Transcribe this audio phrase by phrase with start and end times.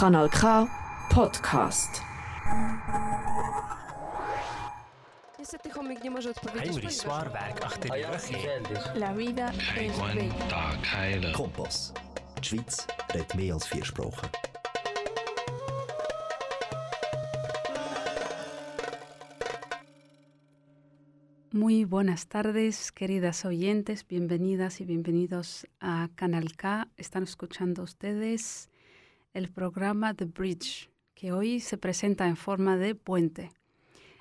[0.00, 0.66] Kanal K
[1.10, 2.02] Podcast.
[5.38, 6.68] Niestety chomik nie może odpowiedzieć.
[6.68, 7.04] Heinrich
[8.94, 9.00] in.
[9.00, 11.32] La vida es bella.
[11.32, 11.92] Kompass.
[12.36, 14.28] Die Schweiz redet mehr als vier Sprachen.
[21.52, 26.86] Muy buenas tardes, queridas oyentes, bienvenidas y bienvenidos a Canal K.
[26.98, 28.68] Están escuchando ustedes
[29.36, 33.50] el programa The Bridge, que hoy se presenta en forma de puente.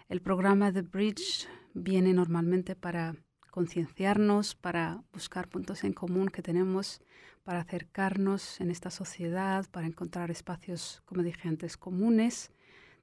[0.09, 3.15] El programa The Bridge viene normalmente para
[3.49, 6.99] concienciarnos, para buscar puntos en común que tenemos,
[7.45, 12.51] para acercarnos en esta sociedad, para encontrar espacios, como dije antes, comunes,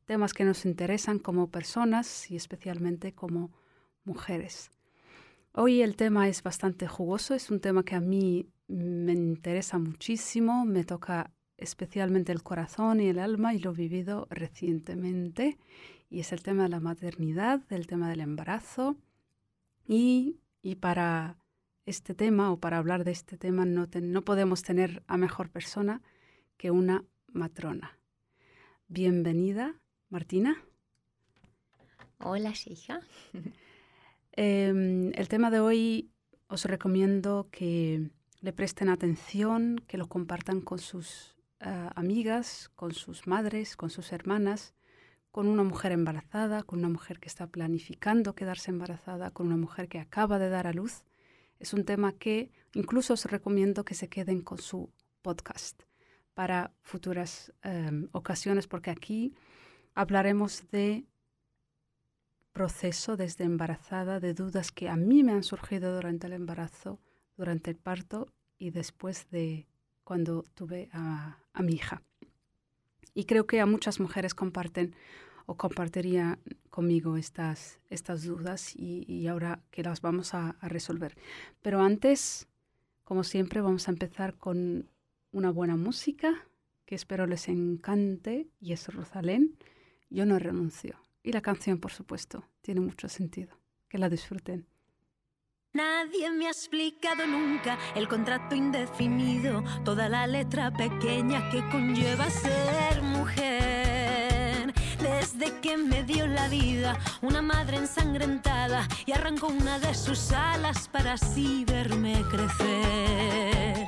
[0.04, 3.52] temas que nos interesan como personas y especialmente como
[4.04, 4.70] mujeres.
[5.54, 10.66] Hoy el tema es bastante jugoso, es un tema que a mí me interesa muchísimo,
[10.66, 11.30] me toca
[11.62, 15.58] especialmente el corazón y el alma y lo he vivido recientemente
[16.10, 18.96] y es el tema de la maternidad, el tema del embarazo
[19.86, 21.38] y, y para
[21.86, 25.50] este tema o para hablar de este tema no, te- no podemos tener a mejor
[25.50, 26.02] persona
[26.56, 27.98] que una matrona.
[28.88, 30.56] Bienvenida, Martina.
[32.18, 33.00] Hola, Sheija.
[34.34, 36.10] Eh, el tema de hoy
[36.46, 38.08] os recomiendo que
[38.40, 44.12] le presten atención, que lo compartan con sus eh, amigas, con sus madres, con sus
[44.12, 44.74] hermanas,
[45.30, 49.88] con una mujer embarazada, con una mujer que está planificando quedarse embarazada, con una mujer
[49.88, 51.04] que acaba de dar a luz.
[51.58, 55.82] Es un tema que incluso os recomiendo que se queden con su podcast
[56.34, 59.34] para futuras eh, ocasiones, porque aquí
[59.94, 61.06] hablaremos de
[62.52, 67.00] proceso desde embarazada de dudas que a mí me han surgido durante el embarazo,
[67.36, 69.66] durante el parto y después de
[70.04, 72.02] cuando tuve a, mi hija.
[73.14, 74.94] Y creo que a muchas mujeres comparten
[75.46, 76.38] o compartiría
[76.70, 81.16] conmigo estas, estas dudas y, y ahora que las vamos a, a resolver.
[81.60, 82.48] Pero antes,
[83.04, 84.88] como siempre, vamos a empezar con
[85.32, 86.46] una buena música
[86.86, 89.56] que espero les encante y es Rosalén.
[90.10, 90.98] Yo no renuncio.
[91.22, 93.56] Y la canción, por supuesto, tiene mucho sentido.
[93.88, 94.66] Que la disfruten.
[95.74, 103.00] Nadie me ha explicado nunca el contrato indefinido, toda la letra pequeña que conlleva ser
[103.00, 104.74] mujer.
[105.00, 110.88] Desde que me dio la vida una madre ensangrentada y arrancó una de sus alas
[110.88, 113.86] para así verme crecer.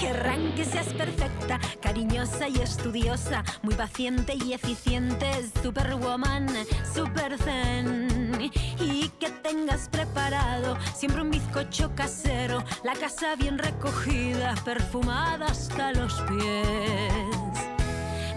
[0.00, 5.30] Querrán que seas perfecta, cariñosa y estudiosa, muy paciente y eficiente,
[5.62, 6.48] superwoman,
[6.92, 8.25] super zen.
[8.40, 16.14] Y que tengas preparado siempre un bizcocho casero, la casa bien recogida, perfumada hasta los
[16.22, 17.66] pies.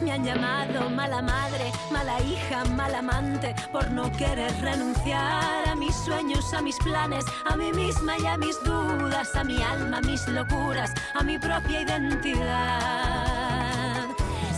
[0.01, 5.93] Me han llamado mala madre, mala hija, mal amante por no querer renunciar a mis
[5.93, 10.01] sueños, a mis planes, a mí misma y a mis dudas, a mi alma, a
[10.01, 13.19] mis locuras, a mi propia identidad.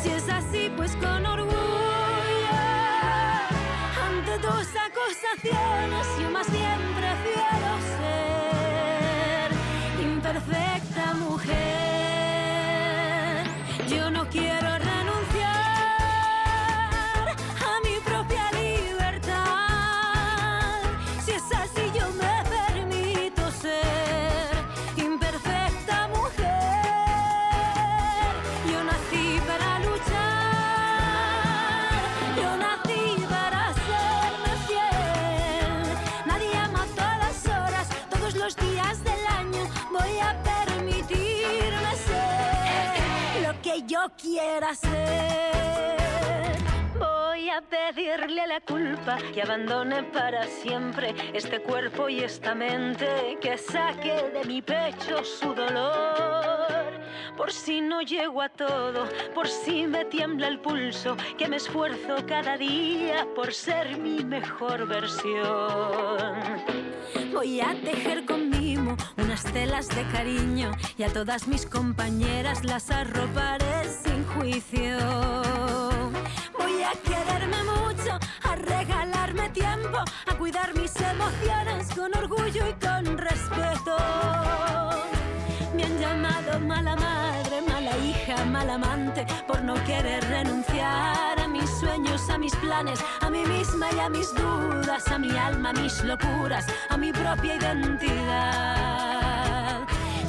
[0.04, 1.51] Si es así, pues con orgullo,
[4.42, 9.52] tus acusaciones, yo más bien prefiero ser
[10.04, 11.62] imperfecta mujer.
[13.88, 14.51] Yo no quiero
[44.32, 44.92] yo quiera ser.
[46.98, 53.38] Voy a pedirle a la culpa que abandone para siempre este cuerpo y esta mente,
[53.42, 57.02] que saque de mi pecho su dolor.
[57.36, 62.18] Por si no llego a todo, por si me tiembla el pulso, que me esfuerzo
[62.28, 66.62] cada día por ser mi mejor versión.
[67.34, 72.92] Voy a tejer con mimo unas telas de cariño y a todas mis compañeras las
[72.92, 73.72] arroparé
[74.26, 74.98] juicio.
[76.58, 83.18] Voy a quererme mucho, a regalarme tiempo, a cuidar mis emociones con orgullo y con
[83.18, 83.98] respeto.
[85.76, 91.70] Me han llamado mala madre, mala hija, mal amante, por no querer renunciar a mis
[91.80, 95.74] sueños, a mis planes, a mí misma y a mis dudas, a mi alma, a
[95.74, 99.02] mis locuras, a mi propia identidad.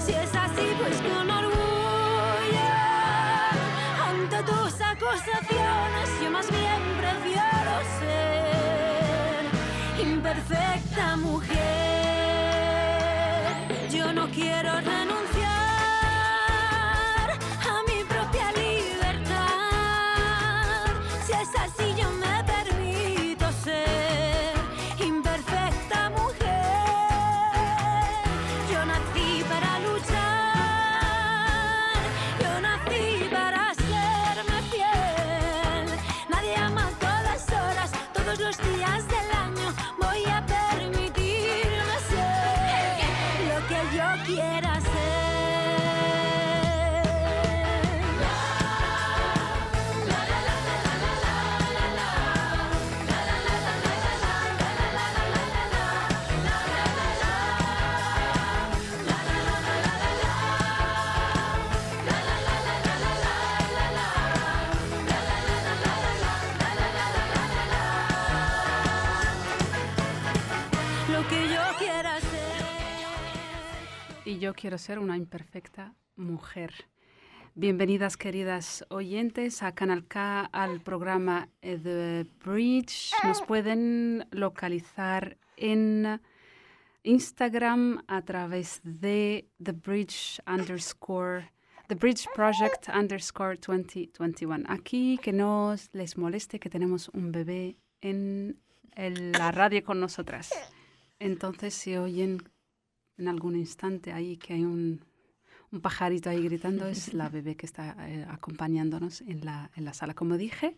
[0.05, 0.35] Si es
[5.13, 9.45] acusaciones, yo más bien prefiero ser
[10.07, 11.82] imperfecta mujer.
[74.55, 76.73] Quiero ser una imperfecta mujer.
[77.55, 83.13] Bienvenidas queridas oyentes a Canal K, al programa eh, The Bridge.
[83.25, 86.21] Nos pueden localizar en
[87.03, 91.53] Instagram a través de The Bridge underscore
[91.89, 94.65] The Bridge Project underscore 2021.
[94.69, 98.57] Aquí que no les moleste que tenemos un bebé en
[98.97, 100.51] la radio con nosotras.
[101.19, 102.43] Entonces, si oyen
[103.19, 105.05] en algún instante ahí que hay un,
[105.71, 109.95] un pajarito ahí gritando, es la bebé que está eh, acompañándonos en la, en la
[109.95, 110.15] sala.
[110.15, 110.77] Como dije,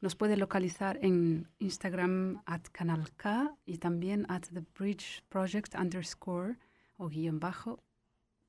[0.00, 6.56] nos puede localizar en Instagram at Canal K y también at The Bridge Project underscore
[6.96, 7.82] o guion bajo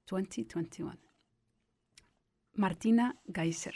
[0.08, 0.98] 2021.
[2.54, 3.76] Martina Geiser,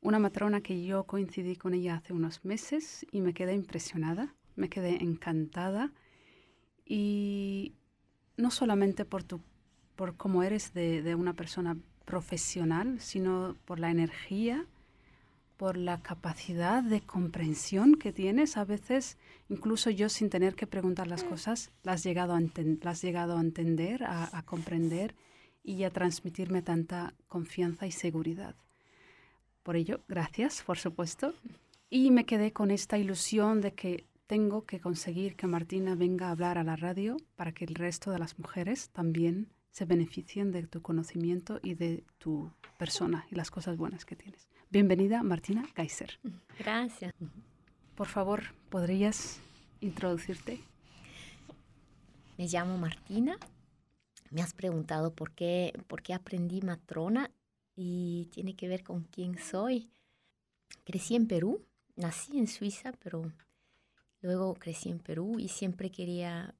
[0.00, 4.68] una matrona que yo coincidí con ella hace unos meses y me quedé impresionada, me
[4.68, 5.92] quedé encantada
[6.84, 7.74] y
[8.38, 9.40] no solamente por, tu,
[9.96, 11.76] por cómo eres de, de una persona
[12.06, 14.64] profesional, sino por la energía,
[15.58, 18.56] por la capacidad de comprensión que tienes.
[18.56, 19.18] A veces,
[19.50, 23.36] incluso yo sin tener que preguntar las cosas, las has llegado a, enten- has llegado
[23.36, 25.14] a entender, a comprender
[25.62, 28.54] y a transmitirme tanta confianza y seguridad.
[29.62, 31.34] Por ello, gracias, por supuesto.
[31.90, 36.32] Y me quedé con esta ilusión de que tengo que conseguir que Martina venga a
[36.32, 40.66] hablar a la radio para que el resto de las mujeres también se beneficien de
[40.66, 44.46] tu conocimiento y de tu persona y las cosas buenas que tienes.
[44.70, 46.20] Bienvenida, Martina Geiser.
[46.58, 47.14] Gracias.
[47.94, 49.40] Por favor, ¿podrías
[49.80, 50.60] introducirte?
[52.36, 53.38] Me llamo Martina.
[54.30, 57.30] Me has preguntado por qué, por qué aprendí matrona
[57.74, 59.88] y tiene que ver con quién soy.
[60.84, 61.64] Crecí en Perú,
[61.96, 63.32] nací en Suiza, pero
[64.20, 66.54] luego crecí en Perú y siempre quería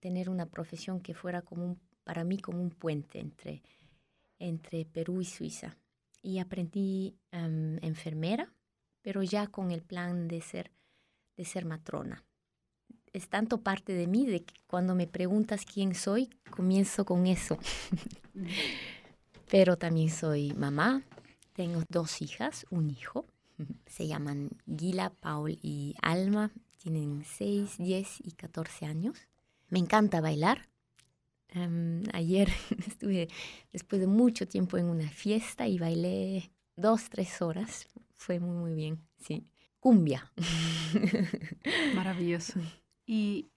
[0.00, 3.62] tener una profesión que fuera como un- para mí como un puente entre,
[4.38, 5.76] entre Perú y Suiza.
[6.22, 8.52] Y aprendí em, enfermera,
[9.02, 10.70] pero ya con el plan de ser,
[11.36, 12.24] de ser matrona
[13.14, 17.56] es tanto parte de mí de que cuando me preguntas quién soy, comienzo con eso.
[19.50, 21.04] Pero también soy mamá,
[21.52, 23.24] tengo dos hijas, un hijo.
[23.86, 26.50] Se llaman Gila, Paul y Alma.
[26.84, 29.16] Tienen 6, 10 y 14 años.
[29.70, 30.68] Me encanta bailar.
[32.12, 32.50] Ayer
[32.86, 33.28] estuve
[33.72, 37.88] después de mucho tiempo en una fiesta y bailé dos, tres horas.
[38.12, 39.46] Fue muy, muy bien, sí.
[39.80, 40.30] Cumbia.
[41.94, 42.60] Maravilloso.
[43.06, 43.48] ¿Y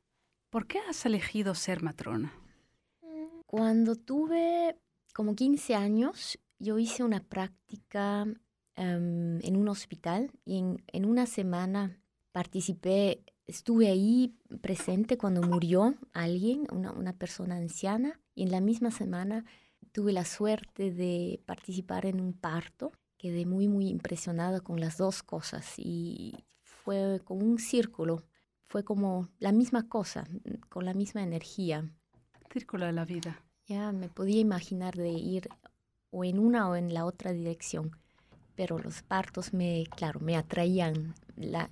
[0.50, 2.34] por qué has elegido ser matrona?
[3.46, 4.77] Cuando tuve
[5.13, 8.25] como 15 años, yo hice una práctica
[8.77, 12.00] en un hospital y en, en una semana
[12.38, 18.91] participé, estuve ahí presente cuando murió alguien, una, una persona anciana, y en la misma
[18.91, 19.44] semana
[19.91, 22.91] tuve la suerte de participar en un parto.
[23.17, 28.24] Quedé muy, muy impresionada con las dos cosas y fue como un círculo,
[28.67, 30.24] fue como la misma cosa,
[30.70, 31.91] con la misma energía.
[32.53, 33.44] Círculo de la vida.
[33.65, 35.50] Ya me podía imaginar de ir
[36.12, 37.98] o en una o en la otra dirección,
[38.56, 41.15] pero los partos me, claro, me atraían.
[41.36, 41.67] La,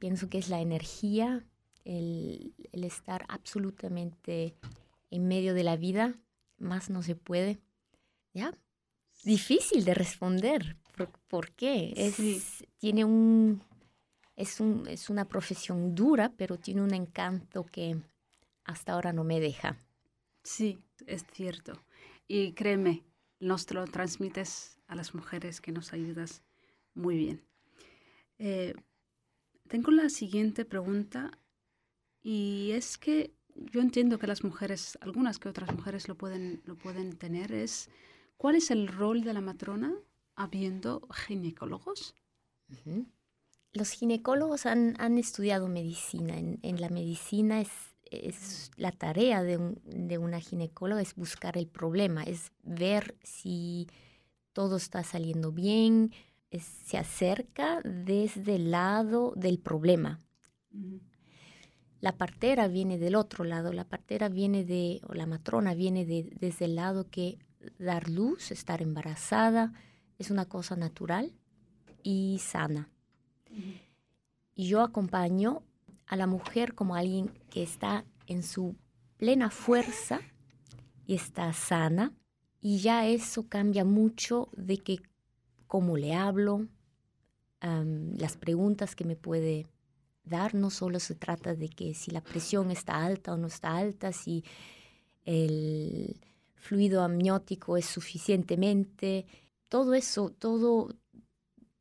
[0.00, 1.46] pienso que es la energía,
[1.84, 4.56] el, el estar absolutamente
[5.10, 6.18] en medio de la vida,
[6.58, 7.60] más no se puede.
[8.34, 8.56] Ya,
[9.22, 10.76] difícil de responder.
[10.96, 11.92] ¿Por, por qué?
[11.96, 12.42] Es, Sí.
[12.78, 13.62] Tiene un,
[14.36, 17.96] es, un, es una profesión dura, pero tiene un encanto que
[18.64, 19.76] hasta ahora no me deja.
[20.42, 21.74] Sí, es cierto.
[22.26, 23.02] Y créeme,
[23.38, 26.42] nos lo transmites a las mujeres que nos ayudas
[26.94, 27.42] muy bien.
[28.38, 28.74] Eh,
[29.70, 31.30] tengo la siguiente pregunta
[32.22, 36.76] y es que yo entiendo que las mujeres, algunas que otras mujeres lo pueden, lo
[36.76, 37.88] pueden tener, es
[38.36, 39.94] ¿cuál es el rol de la matrona
[40.36, 42.14] habiendo ginecólogos?
[43.72, 46.36] Los ginecólogos han, han estudiado medicina.
[46.38, 47.70] En, en la medicina es,
[48.10, 53.86] es la tarea de, un- de una ginecóloga es buscar el problema, es ver si
[54.52, 56.12] todo está saliendo bien,
[56.50, 60.20] es- se acerca desde el lado del problema.
[62.00, 66.30] La partera viene del otro lado, la partera viene de, o la matrona viene de,
[66.40, 67.38] desde el lado que
[67.78, 69.72] dar luz, estar embarazada,
[70.18, 71.32] es una cosa natural
[72.02, 72.88] y sana.
[74.54, 75.62] Y yo acompaño
[76.06, 78.76] a la mujer como alguien que está en su
[79.16, 80.20] plena fuerza
[81.06, 82.14] y está sana.
[82.62, 85.00] Y ya eso cambia mucho de que
[85.70, 86.66] cómo le hablo,
[87.60, 89.68] las preguntas que me puede
[90.24, 90.52] dar.
[90.52, 94.10] No solo se trata de que si la presión está alta o no está alta,
[94.10, 94.42] si
[95.24, 96.20] el
[96.56, 99.26] fluido amniótico es suficientemente.
[99.68, 100.88] Todo eso, todo,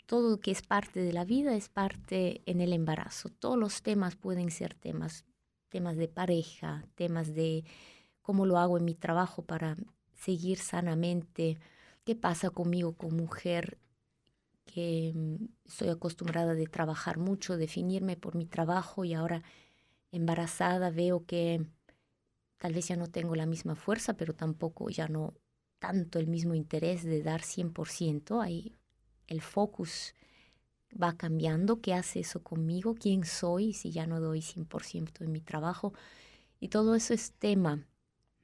[0.06, 3.30] todo que es parte de la vida es parte en el embarazo.
[3.30, 5.26] Todos los temas pueden ser temas,
[5.68, 7.64] temas de pareja, temas de
[8.22, 9.78] cómo lo hago en mi trabajo para
[10.14, 11.58] seguir sanamente,
[12.04, 13.80] qué pasa conmigo como mujer
[14.66, 19.44] que mm, estoy acostumbrada de trabajar mucho, definirme por mi trabajo y ahora
[20.12, 21.66] embarazada veo que
[22.58, 25.34] tal vez ya no tengo la misma fuerza, pero tampoco ya no
[25.80, 28.42] tanto el mismo interés de dar 100%.
[28.42, 28.76] Ahí
[29.28, 30.14] el focus
[31.02, 31.82] va cambiando.
[31.82, 32.96] ¿Qué hace eso conmigo?
[32.96, 35.94] ¿Quién soy si ya no doy 100% en mi trabajo?
[36.60, 37.86] Y todo eso es tema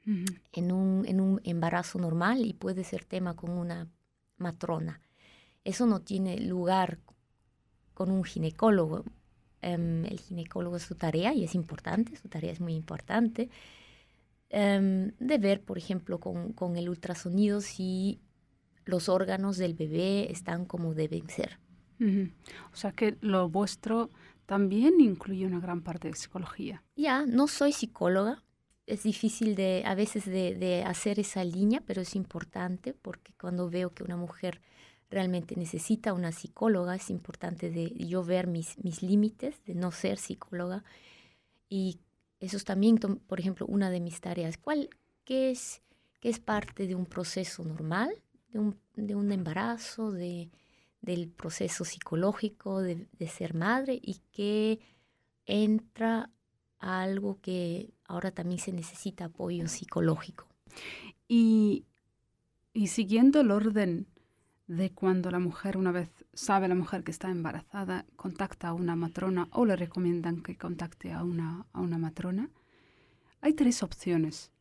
[0.06, 3.90] en, un, en un embarazo normal y puede ser tema con una
[4.38, 5.02] matrona.
[5.64, 7.00] Eso no tiene lugar
[7.94, 9.04] con un ginecólogo.
[9.62, 13.50] Em, el ginecólogo es su tarea y es importante, su tarea es muy importante.
[14.50, 18.22] Em, de ver, por ejemplo, con, con, el ultrasonido si
[18.86, 21.60] los órganos del bebé están como deben ser.
[21.98, 24.10] O sea que lo vuestro
[24.46, 26.84] también incluye una gran parte de psicología.
[26.96, 28.44] Ya, no soy psicóloga.
[28.86, 33.70] Es difícil de, a veces de, de hacer esa línea, pero es importante porque cuando
[33.70, 34.62] veo que una mujer
[35.10, 40.18] realmente necesita una psicóloga, es importante de yo ver mis, mis límites, de no ser
[40.18, 40.84] psicóloga.
[41.70, 42.00] Y
[42.40, 44.58] eso es también, por ejemplo, una de mis tareas.
[44.58, 44.90] ¿Cuál,
[45.24, 45.82] qué, es,
[46.20, 48.14] qué es parte de un proceso normal,
[48.50, 50.50] de un, de un embarazo, de,
[51.02, 54.80] del proceso psicológico de, de ser madre y qué
[55.46, 56.30] entra
[56.80, 60.48] a algo que ahora también se necesita apoyo psicológico?
[61.28, 61.86] Y,
[62.74, 64.08] y siguiendo el orden
[64.68, 68.96] de cuando la mujer, una vez sabe la mujer que está embarazada, contacta a una
[68.96, 72.50] matrona o le recomiendan que contacte a una, a una matrona,
[73.42, 74.52] hay tres opciones.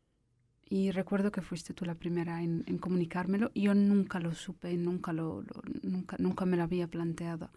[0.67, 3.51] Y recuerdo que fuiste tú la primera en, comunicármelo.
[3.53, 5.43] Yo nunca lo supe, nunca, lo,
[5.83, 7.51] nunca, nunca me lo había planteado.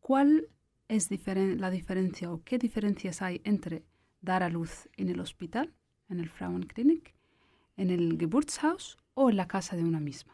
[0.00, 0.48] ¿Cuál
[0.88, 3.84] es la diferencia o qué diferencias hay entre
[4.22, 5.74] dar a luz en el hospital,
[6.08, 7.14] en el Frauenklinik,
[7.76, 10.32] en el Geburtshaus o en la casa de una misma?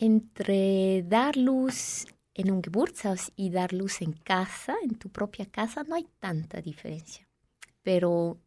[0.00, 5.82] entre dar luz en un Geburtshaus y dar luz en casa, en tu propia casa,
[5.84, 7.28] no hay tanta diferencia.
[7.82, 8.38] Pero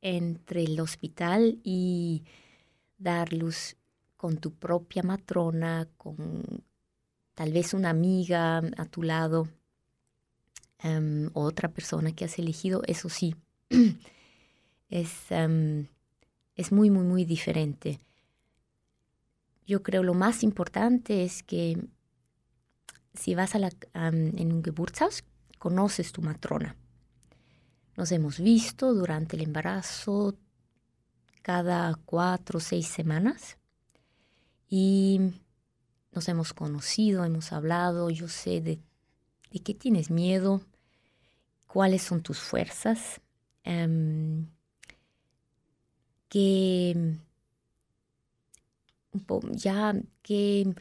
[0.00, 2.24] entre el hospital y
[2.96, 3.76] dar luz
[4.16, 6.64] con tu propia matrona, con
[7.34, 9.48] tal vez una amiga a tu lado,
[10.84, 13.36] um, otra persona que has elegido, eso sí,
[14.88, 15.86] es, um,
[16.54, 18.00] es muy, muy, muy diferente
[19.66, 21.88] yo creo lo más importante es que
[23.14, 25.24] si vas a la, en un Geburtshaus,
[25.58, 26.76] conoces tu matrona.
[27.96, 30.36] Nos hemos visto durante el embarazo
[31.42, 33.56] cada cuatro o seis semanas
[34.68, 35.32] y
[36.12, 38.78] nos hemos conocido, hemos hablado, yo sé de,
[39.50, 40.62] de qué tienes miedo,
[41.66, 43.20] cuáles son tus fuerzas,
[43.64, 44.46] um,
[46.28, 47.16] que
[49.52, 50.74] ya que,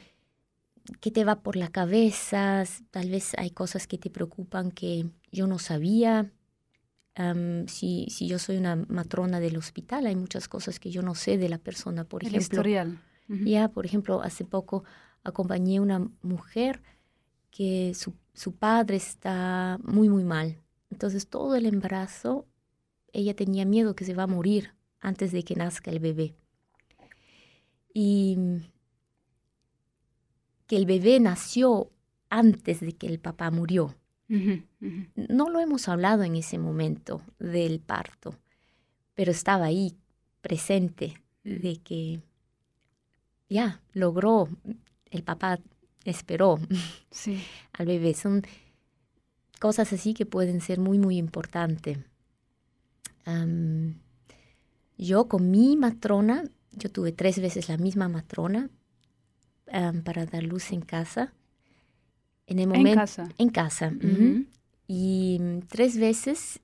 [0.99, 5.47] que te va por la cabeza, tal vez hay cosas que te preocupan que yo
[5.47, 6.31] no sabía.
[7.67, 11.37] si, si yo soy una matrona del hospital, hay muchas cosas que yo no sé
[11.37, 12.59] de la persona, por El ejemplo.
[12.59, 12.99] historial.
[13.27, 14.83] Ya, por ejemplo, hace poco
[15.23, 16.83] acompañé a una mujer
[17.49, 20.61] que su, su padre está muy, muy mal.
[20.91, 22.45] Entonces, todo el embarazo,
[23.11, 26.35] ella tenía miedo que se va a morir antes de que nazca el bebé
[27.93, 28.37] y
[30.67, 31.91] que el bebé nació
[32.29, 33.95] antes de que el papá murió.
[34.27, 38.35] No lo hemos hablado en ese momento del parto,
[39.13, 39.95] pero estaba ahí
[40.41, 42.21] presente de que
[43.47, 44.49] ya logró,
[45.11, 45.59] el papá
[46.05, 46.59] esperó
[47.73, 48.13] al bebé.
[48.13, 48.43] Son
[49.59, 51.97] cosas así que pueden ser muy, muy importantes.
[54.97, 58.69] yo con mi matrona yo tuve tres veces la misma matrona
[60.03, 61.33] para dar luz en casa.
[62.47, 62.89] En el momento.
[62.89, 63.29] En casa.
[63.37, 63.93] En casa.
[64.87, 66.61] Y tres veces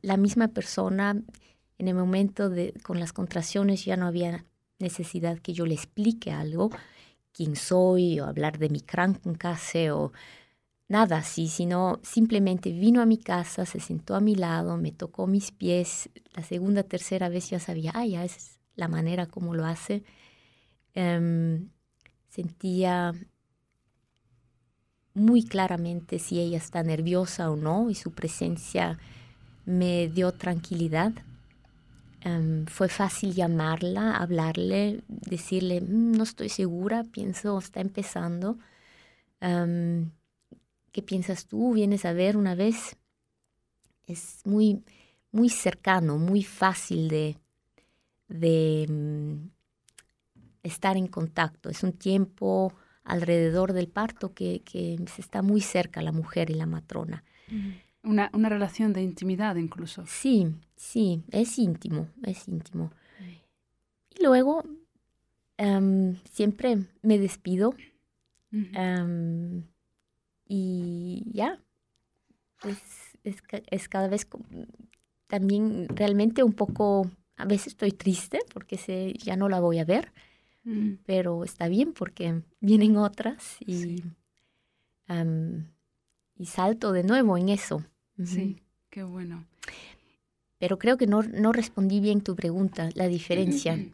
[0.00, 1.22] la misma persona,
[1.78, 4.44] en el momento de, con las contracciones ya no había
[4.78, 6.70] necesidad que yo le explique algo,
[7.32, 10.12] quién soy, o hablar de mi Krankenkasse, o
[10.88, 15.26] nada así, sino simplemente vino a mi casa, se sentó a mi lado, me tocó
[15.26, 16.10] mis pies.
[16.34, 20.04] La segunda, tercera vez ya sabía, ah, ya es la manera como lo hace.
[20.94, 21.70] Em,
[22.28, 23.14] sentía
[25.14, 28.98] muy claramente si ella está nerviosa o no y su presencia
[29.64, 31.12] me dio tranquilidad.
[32.24, 38.58] Em, fue fácil llamarla, hablarle, decirle, "Mm, no estoy segura, pienso, está empezando.
[39.40, 40.10] Em,
[40.92, 41.72] ¿Qué piensas tú?
[41.72, 42.96] ¿Vienes a ver una vez?
[44.06, 44.82] Es muy,
[45.30, 47.38] muy cercano, muy fácil de,
[48.28, 49.48] de mm,
[50.62, 51.70] estar en contacto.
[51.70, 52.74] Es un tiempo
[53.04, 57.24] alrededor del parto que, que se está muy cerca la mujer y la matrona.
[58.02, 60.04] Una, una relación de intimidad incluso.
[60.06, 62.90] Sí, sí, es íntimo, es íntimo.
[64.10, 64.62] Y luego
[65.56, 67.74] em, siempre me despido
[68.74, 69.62] em,
[70.46, 71.58] y ya.
[72.64, 72.78] Es,
[73.24, 74.26] es, ca- es cada vez
[75.26, 79.84] también realmente un poco, a veces estoy triste porque sé, ya no la voy a
[79.84, 80.12] ver,
[80.64, 80.98] Mm.
[81.04, 84.04] pero está bien porque vienen otras y, Sí.
[85.08, 85.66] em,
[86.36, 87.84] y salto de nuevo en eso.
[88.24, 89.44] Sí, qué bueno.
[90.62, 93.84] Pero creo que no, no respondí bien tu pregunta, la diferencia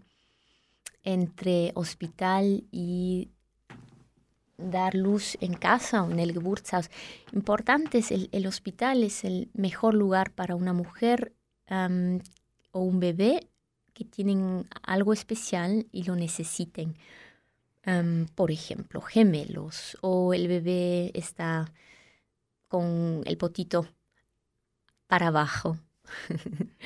[1.02, 3.30] entre hospital y
[4.58, 6.90] dar luz en casa o en el Geburtshaus.
[7.32, 11.32] Importante es el, el hospital es el mejor lugar para una mujer
[11.70, 13.48] o un bebé
[13.94, 16.98] que tienen algo especial y lo necesiten.
[18.34, 21.72] Por ejemplo, gemelos o el bebé está
[22.68, 23.88] con el potito
[25.06, 25.78] para abajo.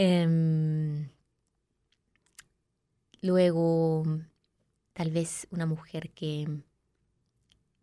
[0.00, 1.08] Em,
[3.20, 4.04] luego,
[4.92, 6.46] tal vez una mujer que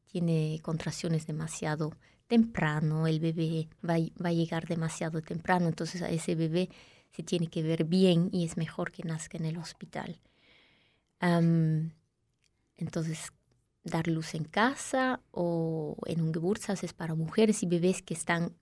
[0.07, 1.91] tiene contracciones demasiado
[2.27, 6.69] temprano, el bebé va, va a llegar demasiado temprano, entonces a ese bebé
[7.11, 10.19] se tiene que ver bien y es mejor que nazca en el hospital.
[12.77, 13.31] Entonces,
[13.83, 18.55] dar luz en casa o en un Geburtshaus es para mujeres y bebés que están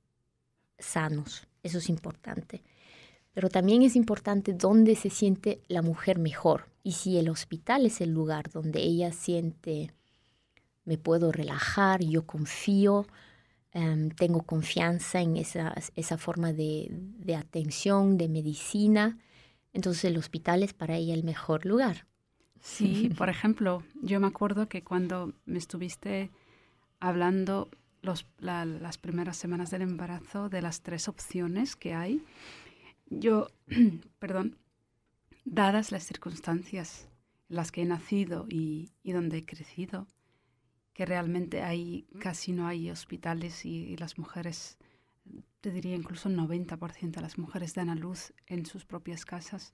[0.77, 1.47] sanos.
[1.63, 2.62] Eso es importante.
[3.34, 6.69] Pero también es importante dónde se siente la mujer mejor.
[6.84, 9.91] Y si el hospital es el lugar donde ella siente,
[10.86, 13.08] me puedo relajar, yo confío,
[13.71, 19.17] em, tengo confianza en esa, esa forma de, de atención, de medicina,
[19.71, 22.06] entonces el hospital es para ella el mejor lugar.
[22.62, 26.32] Sí, por ejemplo, yo me acuerdo que cuando me estuviste
[26.99, 27.69] hablando
[28.03, 32.21] las primeras semanas del embarazo de las tres opciones que hay,
[33.09, 33.47] yo,
[34.19, 34.57] perdón,
[35.45, 37.07] dadas las circunstancias
[37.49, 40.07] en las que he nacido y, y donde he crecido,
[40.93, 44.77] que realmente hay, casi no hay hospitales y, y las mujeres,
[45.61, 49.73] te diría incluso el 90% de las mujeres dan a luz en sus propias casas.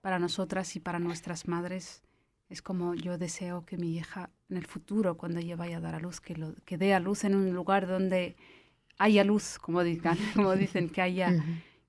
[0.00, 2.02] Para nosotras y para nuestras madres
[2.48, 5.94] es como yo deseo que mi hija en el futuro, cuando ella vaya a dar
[5.94, 8.36] a luz, que, lo, que dé a luz en un lugar donde
[8.98, 11.32] haya luz, como, digan, como dicen, que haya,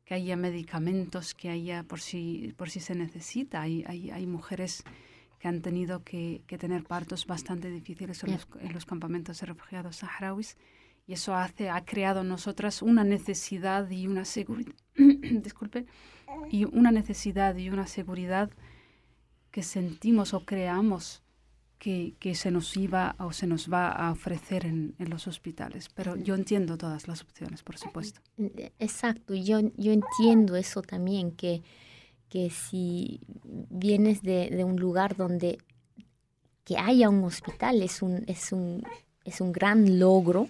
[0.05, 3.61] que haya medicamentos, que haya por si, por si se necesita.
[3.61, 4.83] Hay, hay, hay mujeres
[5.39, 9.47] que han tenido que, que tener partos bastante difíciles en, los, en los campamentos de
[9.47, 10.57] refugiados saharauis
[11.07, 15.85] y eso hace, ha creado en nosotras una necesidad y una seguridad, disculpe,
[16.49, 18.49] y una necesidad y una seguridad
[19.51, 21.21] que sentimos o creamos
[21.77, 25.89] que, que se nos iba o se nos va a ofrecer en, en los hospitales.
[25.93, 28.21] Pero yo entiendo todas las opciones, por supuesto.
[28.79, 31.63] Exacto, yo, yo entiendo eso también, que,
[32.29, 33.21] que si
[33.69, 35.57] vienes de, de un lugar donde
[36.63, 38.83] que haya un hospital es un, es un,
[39.23, 40.49] es un gran logro,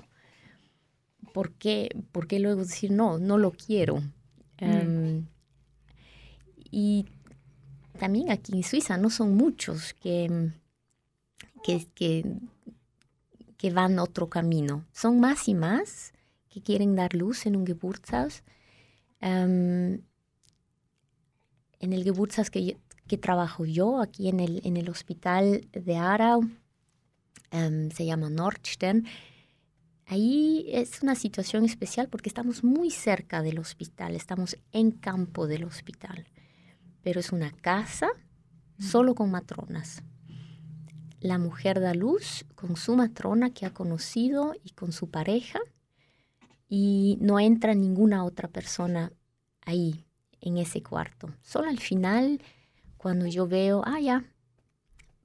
[1.34, 4.02] ¿por qué, por qué luego decir no, no lo quiero?
[4.58, 5.26] Em,
[6.72, 7.06] y
[8.00, 10.52] también aquí en Suiza no son muchos que,
[11.66, 12.24] que, que,
[13.58, 16.14] que van otro camino, son más y más
[16.50, 18.44] que quieren dar luz en un Geburtshaus.
[19.20, 20.02] Em,
[21.80, 25.96] en el Geburtshaus que, yo- que trabajo yo, aquí en el, en el hospital de
[25.96, 26.44] Aarau,
[27.50, 29.06] em, se llama Nordstern,
[30.06, 35.64] ahí es una situación especial porque estamos muy cerca del hospital, estamos en campo del
[35.64, 36.28] hospital,
[37.02, 38.10] pero es una casa
[38.78, 40.04] solo con matronas.
[41.26, 45.60] La mujer da luz con su matrona que ha conocido y con su pareja
[46.70, 49.12] y no entra ninguna otra persona
[49.62, 50.06] ahí,
[50.40, 51.34] en ese cuarto.
[51.42, 52.44] Solo al final,
[52.98, 54.24] cuando yo veo, ah, ya,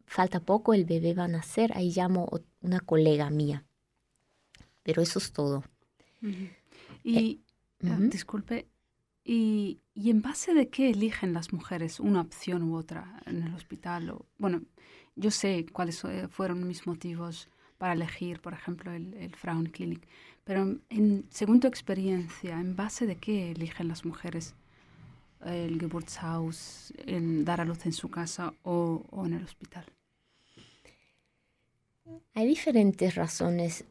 [0.07, 3.67] falta poco, el bebé va a nacer, ahí llamo a una colega mía.
[4.83, 5.65] Pero eso es todo.
[7.05, 7.43] Y,
[7.83, 8.09] eh, Ujú.
[8.09, 8.71] disculpe,
[9.23, 13.55] y, ¿y en base de qué eligen las mujeres una opción u otra en el
[13.55, 14.09] hospital?
[14.09, 14.63] O, bueno,
[15.17, 19.35] yo sé cuáles fueron mis motivos para elegir, por ejemplo, el, el
[25.45, 29.87] el Geburtshaus, en dar a luz en su casa o, o en el hospital?
[32.35, 33.85] Hay diferentes razones.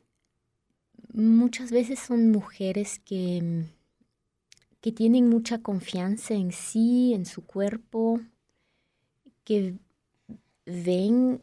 [1.13, 3.65] Muchas veces son mujeres que,
[4.81, 8.21] que tienen mucha confianza en sí, en su cuerpo,
[9.43, 9.75] que
[10.69, 11.41] ven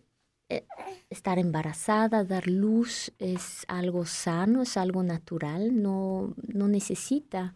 [0.49, 0.65] eh,
[1.11, 7.55] estar embarazada, dar luz es algo sano, es algo natural, no, no necesita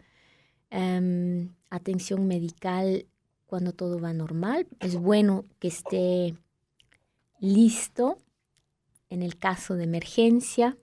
[0.71, 3.07] em, atención medical
[3.47, 4.67] cuando todo va normal.
[4.81, 6.35] Es bueno que esté
[7.39, 8.19] listo
[9.09, 10.77] en el caso de emergencia,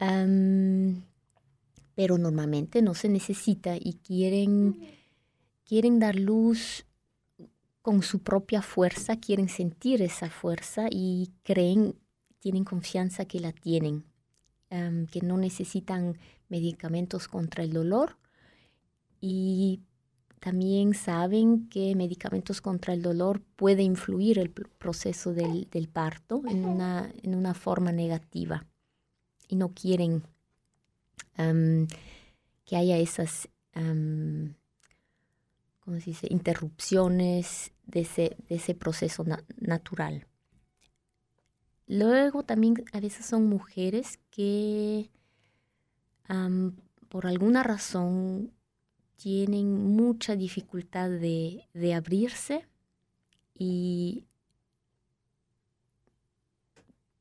[0.00, 1.02] em,
[1.94, 4.80] pero normalmente no se necesita y quieren,
[5.64, 6.84] quieren dar luz
[7.84, 11.94] con su propia fuerza, quieren sentir esa fuerza y creen,
[12.38, 14.06] tienen confianza que la tienen,
[14.70, 16.16] em, que no necesitan
[16.48, 18.16] medicamentos contra el dolor.
[19.20, 19.82] Y
[20.40, 27.12] también saben que medicamentos contra el dolor puede influir el proceso del, parto en una,
[27.22, 28.64] en una, forma negativa.
[29.46, 30.22] Y no quieren
[31.36, 31.86] em,
[32.64, 34.54] que haya esas um,
[35.80, 36.28] ¿cómo se dice?
[36.30, 39.24] interrupciones de ese, de ese proceso
[39.58, 40.26] natural.
[41.86, 45.10] Luego también a veces son mujeres que
[47.08, 48.52] por alguna razón
[49.16, 52.66] tienen mucha dificultad de, abrirse
[53.54, 54.24] y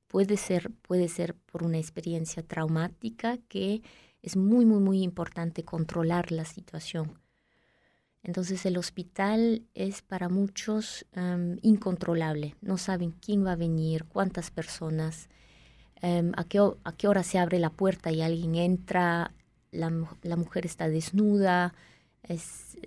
[0.08, 3.82] puede ser, puede ser por una experiencia traumática que
[4.22, 7.20] es muy, muy, muy importante controlar la situación.
[8.24, 11.06] Entonces el hospital es para muchos
[11.62, 12.56] incontrolable.
[12.62, 15.28] No saben quién va a venir, cuántas personas,
[16.02, 19.34] a, qué, a, qué, hora se abre la puerta y alguien entra,
[19.72, 19.90] la,
[20.38, 21.74] mujer está desnuda,
[22.24, 22.78] es,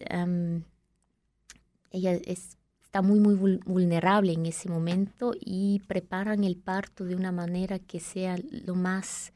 [1.90, 7.78] ella está muy, muy vulnerable en ese momento y preparan el parto de una manera
[7.78, 9.34] que sea lo más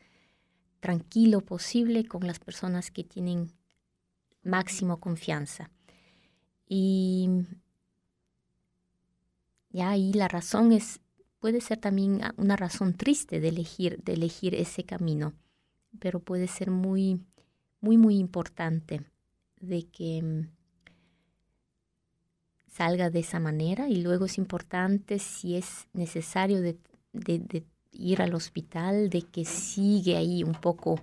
[0.80, 3.52] tranquilo posible con las personas que tienen
[4.42, 5.70] máximo confianza.
[6.72, 7.28] Y
[9.70, 11.00] ya ahí la razón es,
[11.40, 15.34] puede ser también una razón triste de elegir, de elegir ese camino,
[15.98, 17.20] pero puede ser muy
[17.80, 19.02] muy, muy importante
[19.60, 20.48] de que mm,
[22.66, 26.78] salga de esa manera y luego es importante si es necesario de,
[27.92, 31.00] ir al hospital, de que sigue ahí un poco,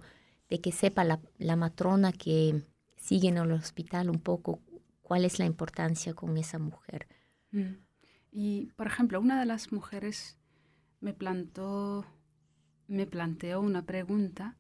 [0.50, 2.64] de que sepa la, matrona que
[2.96, 4.60] sigue en el hospital un poco
[5.08, 7.08] cuál es la importancia con esa mujer.
[7.52, 7.76] Mm.
[8.30, 10.38] Y, por ejemplo, una de las mujeres
[11.00, 12.06] me plantó,
[12.88, 14.58] me planteó una pregunta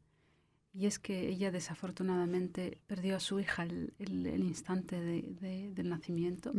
[0.71, 6.53] y es que ella desafortunadamente perdió a su hija el, el, instante de, del nacimiento.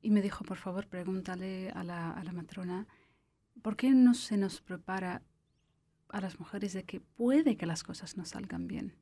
[0.00, 2.86] Y me dijo, por favor, pregúntale a la, a la matrona,
[3.62, 5.22] ¿por qué no se nos prepara
[6.08, 8.94] a las mujeres de que puede que las cosas no salgan bien?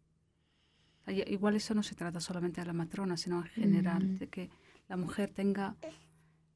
[1.11, 4.51] Igual eso no se trata solamente a la matrona, sino en general, de que
[4.89, 5.77] la mujer tenga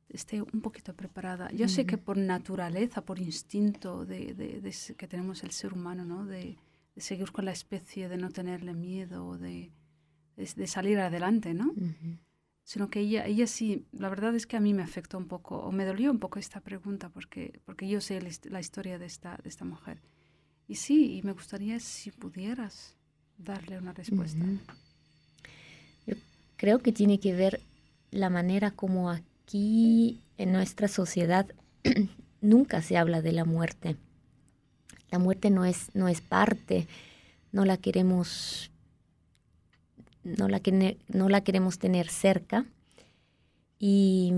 [0.09, 1.51] esté un poquito preparada.
[1.53, 6.25] Yo sé que por naturaleza, por instinto de, de, que tenemos el ser humano, ¿no?
[6.25, 6.57] De,
[6.95, 9.73] de seguir con la especie, de no tenerle miedo, de,
[10.37, 11.75] de, salir adelante, ¿no?
[12.63, 15.59] Sino que ella, ella sí, la verdad es que a mí me afectó un poco,
[15.59, 19.37] o me dolió un poco esta pregunta, porque, porque yo sé la historia de esta,
[19.43, 20.01] de esta mujer.
[20.67, 22.97] Y sí, y me gustaría si pudieras
[23.39, 24.45] darle una respuesta.
[26.07, 26.15] Yo
[26.57, 27.61] creo que tiene que ver
[28.11, 31.47] la manera como aquí en nuestra sociedad
[32.41, 33.97] nunca se habla de la muerte.
[35.11, 36.87] La muerte no es, no es parte,
[37.53, 38.71] no la queremos,
[40.25, 40.61] no la,
[41.09, 42.67] no la queremos tener cerca.
[43.79, 44.33] Y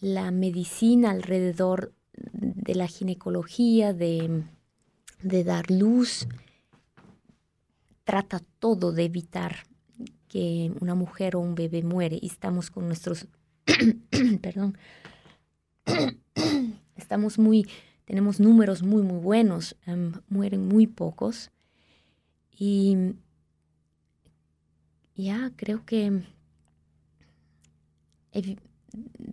[0.00, 1.92] la medicina alrededor
[2.32, 4.44] de la ginecología, de,
[5.22, 6.26] dar luz,
[8.08, 9.66] trata todo de evitar
[10.28, 13.26] que una mujer o un bebé muere y estamos con nuestros
[14.40, 14.78] perdón
[16.96, 17.68] estamos muy
[18.08, 21.50] tenemos números muy, muy buenos, em, mueren muy pocos.
[22.58, 22.96] Y
[25.14, 26.22] ya creo que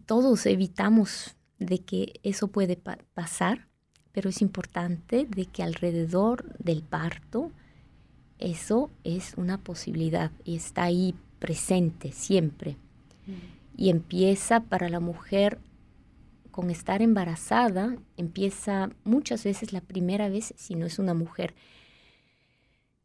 [0.05, 3.69] todos evitamos de que eso puede pasar,
[4.11, 7.53] pero es importante de que alrededor del parto
[8.39, 12.77] eso es una posibilidad y está ahí presente siempre.
[13.27, 13.31] Mm.
[13.77, 15.59] Y empieza para la mujer
[16.55, 21.53] con estar embarazada empieza muchas veces la primera vez, si no es una mujer,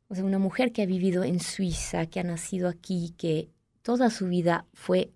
[0.06, 3.48] o sea, una mujer que ha vivido en Suiza, que ha nacido aquí, que
[3.82, 5.10] toda su vida fue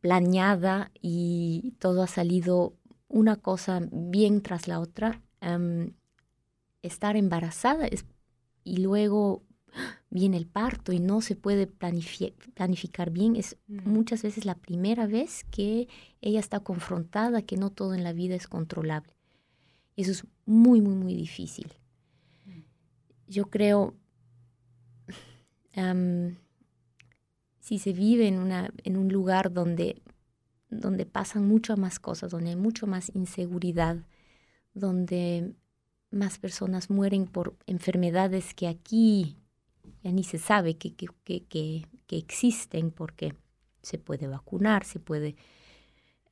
[0.00, 2.74] planeada y todo ha salido
[3.08, 5.20] una cosa bien tras la otra.
[5.42, 5.94] em,
[6.82, 8.04] estar embarazada es-
[8.62, 9.42] y luego
[10.10, 13.36] viene el parto y no se puede planifi- planificar bien.
[13.36, 15.88] Es muchas veces la primera vez que
[16.20, 19.14] ella está confrontada que no todo en la vida es controlable.
[19.96, 21.72] Eso es muy, muy, muy difícil.
[23.28, 23.94] Yo creo,
[25.76, 26.36] am,
[27.60, 30.02] si se vive en, una, en un lugar donde,
[30.68, 34.04] donde pasan muchas más cosas, donde hay mucho más inseguridad,
[34.74, 35.54] donde
[36.10, 39.36] más personas mueren por enfermedades que aquí
[40.02, 43.34] ya ni se sabe que, que, que, que- existen porque
[43.82, 45.36] se puede vacunar, se puede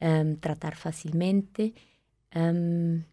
[0.01, 1.75] em, tratar fácilmente.
[2.31, 3.05] Em,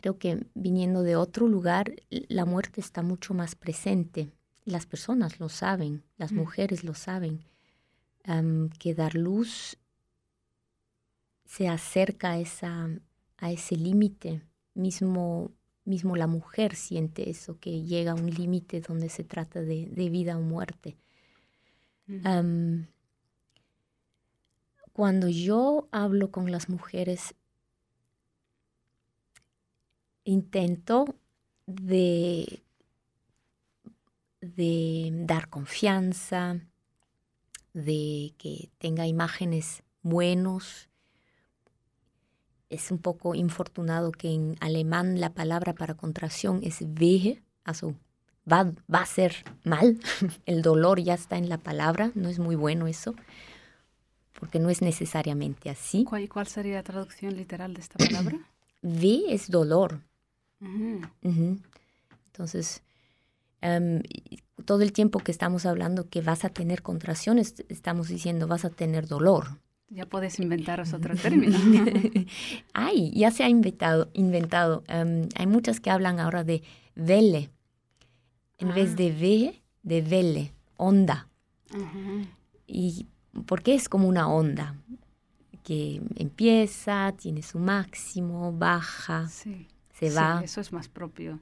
[0.00, 4.30] creo que viniendo de otro lugar, la muerte está mucho más presente.
[4.64, 6.36] Las personas lo saben, las Mm.
[6.36, 7.44] mujeres lo saben,
[8.24, 9.78] em, que dar luz
[11.44, 12.90] se acerca a, esa,
[13.38, 14.42] a ese límite.
[14.74, 15.50] Mismo,
[15.88, 20.10] mismo la mujer siente eso, que llega a un límite donde se trata de, de
[20.10, 20.96] vida o muerte.
[24.92, 27.34] Cuando yo hablo con las mujeres,
[30.24, 31.14] intento
[31.66, 32.62] de,
[34.40, 36.60] de dar confianza,
[37.72, 40.87] de que tenga imágenes buenos.
[42.70, 47.94] Es un poco infortunado que en alemán la palabra para contracción es wehe, also
[48.50, 49.98] va, va a ser mal,
[50.46, 53.14] el dolor ya está en la palabra, no es muy bueno eso,
[54.38, 56.04] porque no es necesariamente así.
[56.04, 58.38] ¿Cuál, cuál sería la traducción literal de esta palabra?
[58.82, 60.00] Ve es dolor.
[60.60, 61.58] Ujú.
[62.26, 62.82] Entonces,
[63.62, 68.64] y todo el tiempo que estamos hablando que vas a tener contracciones, estamos diciendo vas
[68.64, 69.58] a tener dolor.
[69.90, 71.56] Ya podéis inventaros otro término.
[72.74, 74.84] Ay, ya se ha inventado, inventado.
[74.88, 76.62] em, hay muchas que hablan ahora de
[76.94, 77.50] vele.
[78.58, 78.96] En vez Ah.
[78.96, 81.28] de ve, de vele, onda.
[81.74, 82.26] Ujú.
[82.66, 83.06] ¿Y
[83.46, 84.74] por qué es como una onda?
[85.64, 89.68] Que empieza, tiene su máximo, baja, Sí.
[89.94, 90.40] se Sí, va.
[90.44, 91.40] eso es más propio.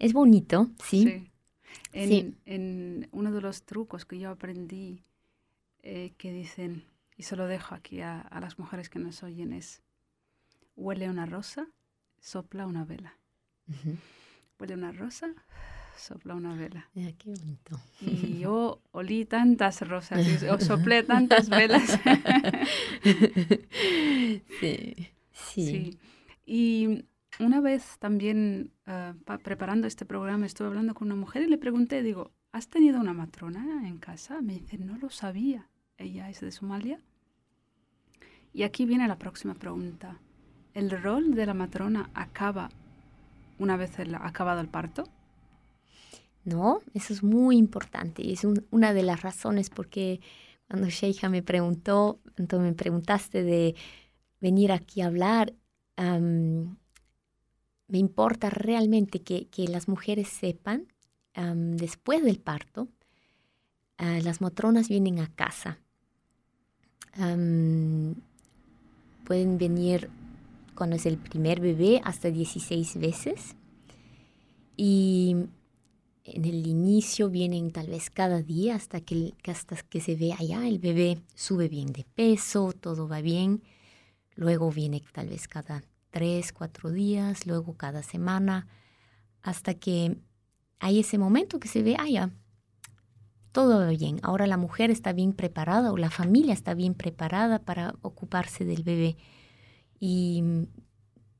[0.00, 1.28] Es bonito, ¿sí?
[1.92, 2.34] En, Sí.
[2.46, 5.04] en uno de los trucos que yo aprendí
[5.82, 6.82] eh, que dicen,
[7.16, 9.82] y se lo dejo aquí a, a las mujeres que nos oyen, es,
[10.76, 11.66] huele una rosa,
[12.20, 13.16] sopla una vela.
[14.58, 15.28] Huele una rosa,
[15.96, 16.88] sopla una vela.
[16.94, 17.80] Qué bonito.
[18.00, 21.98] Y yo olí tantas rosas, y- o soplé tantas velas.
[24.60, 25.10] sí.
[25.32, 25.66] Sí.
[25.66, 25.98] Sí.
[26.46, 27.04] Y
[27.40, 31.58] una vez también ah, pa- preparando este programa estuve hablando con una mujer y le
[31.58, 34.40] pregunté, digo, ¿has tenido una matrona en casa?
[34.42, 35.68] Me dice, no lo sabía.
[35.98, 37.00] Ella es de Somalia.
[38.52, 40.18] Y aquí viene la próxima pregunta.
[40.74, 42.70] ¿El rol de la matrona acaba
[43.58, 45.04] una vez el- acabado el parto?
[46.44, 50.20] No, eso es muy importante es un- una de las razones porque
[50.68, 53.74] cuando Sheikha me preguntó, entonces me preguntaste de
[54.40, 55.54] venir aquí a hablar,
[55.96, 56.76] am,
[57.88, 60.88] me importa realmente que, que las mujeres sepan,
[61.76, 62.88] después del parto,
[63.98, 65.80] ah, las matronas vienen a casa.
[67.16, 68.14] Am,
[69.24, 70.10] pueden venir
[70.74, 73.56] cuando es el primer bebé hasta 16 veces.
[74.76, 75.36] Y
[76.24, 80.66] en el inicio vienen tal vez cada día hasta que hasta que se ve allá
[80.66, 83.62] el bebé sube bien de peso, todo va bien.
[84.34, 88.66] Luego viene tal vez cada tres, cuatro días, luego cada semana,
[89.42, 90.16] hasta que
[90.80, 92.30] hay ese momento que se ve allá.
[93.54, 94.18] Todo va bien.
[94.24, 98.82] Ahora la mujer está bien preparada o la familia está bien preparada para ocuparse del
[98.82, 99.16] bebé.
[100.00, 100.62] Y mm,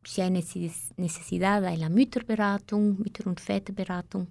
[0.05, 4.29] si hay neces- necesidad, hay la Mütterberatung, Mütter- und Väterberatung.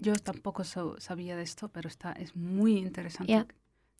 [0.00, 3.32] Yo tampoco so- sabía de esto, pero está, es muy interesante.
[3.32, 3.46] Ya,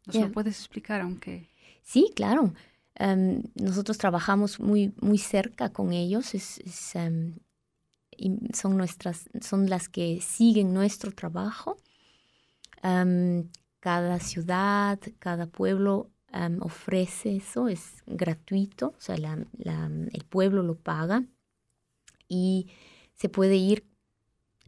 [0.07, 0.23] ¿Nos ya.
[0.27, 1.49] lo puedes explicar, aunque...
[1.83, 2.53] Sí, claro.
[2.97, 6.35] Em, nosotros trabajamos muy, muy cerca con ellos.
[6.35, 7.37] Es, es, em,
[8.53, 11.77] son, nuestras, son las que siguen nuestro trabajo.
[12.85, 13.49] Em,
[13.81, 21.25] cada ciudad, cada pueblo em, ofrece eso, es gratuito, o sea, el pueblo lo paga
[22.29, 22.69] y
[23.15, 23.85] se puede ir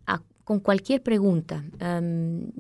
[0.07, 1.65] a- con cualquier pregunta.
[1.81, 2.51] Em,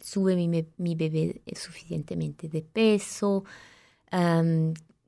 [0.00, 3.44] sube mi, bebé suficientemente de peso,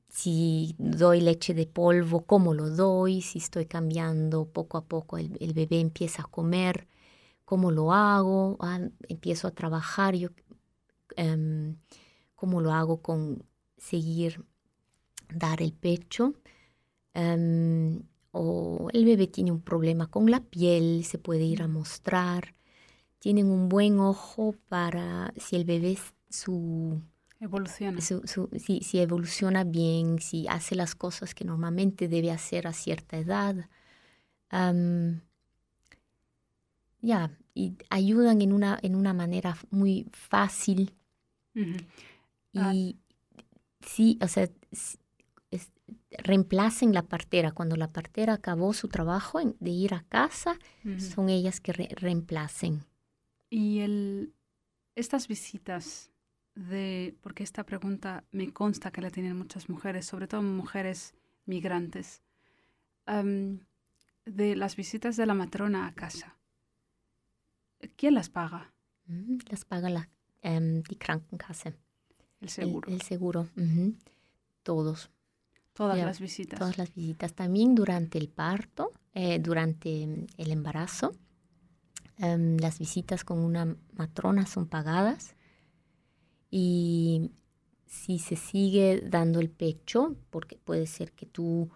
[0.09, 5.53] si doy leche de polvo, cómo lo doy, si estoy cambiando poco a poco, el
[5.53, 6.87] bebé empieza a comer,
[7.45, 8.79] cómo lo hago, Ah,
[9.09, 10.15] empiezo a trabajar.
[10.15, 10.29] Yo,
[11.17, 11.77] em,
[12.35, 13.45] cómo lo hago con
[13.77, 14.45] seguir
[15.33, 16.33] dar el pecho.
[17.15, 22.55] em, o el bebé tiene un problema con la piel, se puede ir a mostrar.
[23.19, 25.97] Tienen un buen ojo para si el bebé
[26.29, 27.01] su,
[27.39, 28.01] Evoluciona.
[28.01, 32.73] su- su- si, si evoluciona bien, si hace las cosas que normalmente debe hacer a
[32.73, 33.69] cierta edad.
[34.49, 35.21] Am,
[37.03, 40.95] ya, y ayudan en una, en una manera muy fácil
[42.53, 42.97] y
[43.85, 44.97] sí, o sea, es-
[46.11, 47.51] reemplacen la partera.
[47.51, 50.57] Cuando la partera acabó su trabajo en- de ir a casa,
[50.97, 52.85] son ellas que re- reemplacen.
[53.49, 54.33] Y el,
[54.95, 56.11] estas visitas
[56.55, 61.13] de, porque esta pregunta me consta que la tienen muchas mujeres, sobre todo mujeres
[61.45, 62.21] migrantes,
[64.25, 66.37] de las visitas de la matrona a casa.
[67.95, 68.73] ¿Quién las paga?
[69.07, 70.09] Mm, Las paga la,
[70.41, 71.73] em, die Krankenkasse,
[72.41, 72.91] El seguro.
[72.91, 73.47] El, seguro.
[74.63, 75.09] Todos,
[75.73, 76.59] Todas las visitas.
[76.59, 77.33] todas las visitas.
[77.33, 81.13] También durante el parto, eh, durante mm, el embarazo.
[82.19, 85.35] em, las visitas con una matrona son pagadas.
[86.51, 87.31] Y
[87.87, 91.69] si se sigue dando el pecho, porque puede ser que tú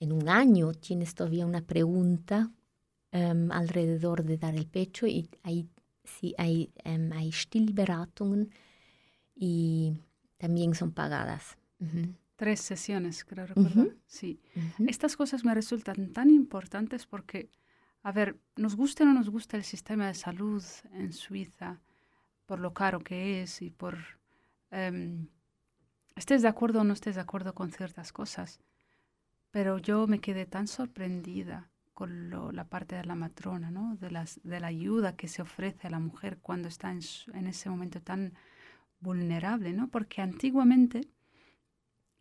[0.00, 2.50] en un año tienes todavía una pregunta
[3.12, 5.68] em, alrededor de dar el pecho y hay,
[6.02, 8.50] sí, hay, em, hay Stillberatungen
[9.34, 9.94] y
[10.38, 11.58] también son pagadas.
[12.36, 13.94] Tres sesiones, creo recordar.
[14.06, 14.40] Sí.
[14.86, 17.50] Estas cosas me resultan tan importantes porque,
[18.02, 21.80] a ver, nos guste o no nos gusta el sistema de salud en Suiza,
[22.46, 23.98] por lo caro que es y por...
[24.70, 25.28] em,
[26.16, 28.60] estés de acuerdo o no estés de acuerdo con ciertas cosas,
[29.50, 33.96] pero yo me quedé tan sorprendida con lo- la parte de la matrona, ¿no?
[33.96, 37.30] de, las, de la ayuda que se ofrece a la mujer cuando está en, su-
[37.32, 38.34] en ese momento tan
[39.00, 39.88] vulnerable, ¿no?
[39.88, 41.08] porque antiguamente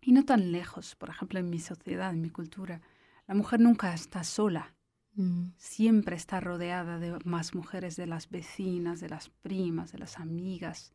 [0.02, 2.82] y no tan lejos, por ejemplo, en mi sociedad, en mi cultura,
[3.28, 4.76] la mujer nunca está sola,
[5.14, 10.18] Mm, siempre está rodeada de más mujeres, de las vecinas, de las primas, de las
[10.20, 10.94] amigas.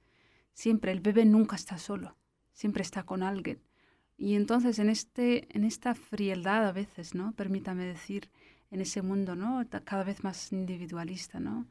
[0.54, 2.16] Siempre, el bebé nunca está solo,
[2.54, 3.60] siempre está con alguien.
[4.16, 7.32] Y entonces en, este, en esta frialdad a veces, ¿no?
[7.32, 8.30] Permítame decir,
[8.70, 9.64] en ese mundo, ¿no?
[9.85, 11.66] Cada vez más individualista, ¿no?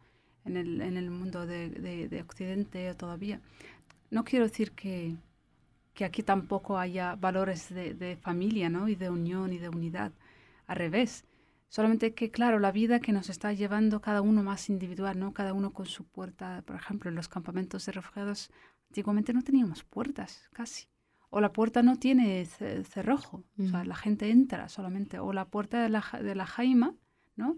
[0.45, 3.41] En el, en el mundo de, de- de Occidente todavía.
[4.12, 5.15] No quiero decir que,
[5.93, 8.88] que aquí tampoco haya valores de, de familia, ¿no?
[8.89, 10.12] Y de unión y de unidad.
[10.67, 11.25] Al revés.
[11.69, 15.34] Solamente que, claro, la vida que nos está llevando cada uno más individual, ¿no?
[15.34, 16.62] Cada uno con su puerta.
[16.65, 18.51] Por ejemplo, en los campamentos de refugiados,
[18.89, 20.88] antiguamente no teníamos puertas, casi.
[21.29, 23.43] O la puerta no tiene ce- cerrojo.
[23.59, 23.88] O sea, Ujú.
[23.89, 25.19] la gente entra solamente.
[25.19, 26.93] O la puerta de la, de la jaima,
[27.35, 27.57] ¿no?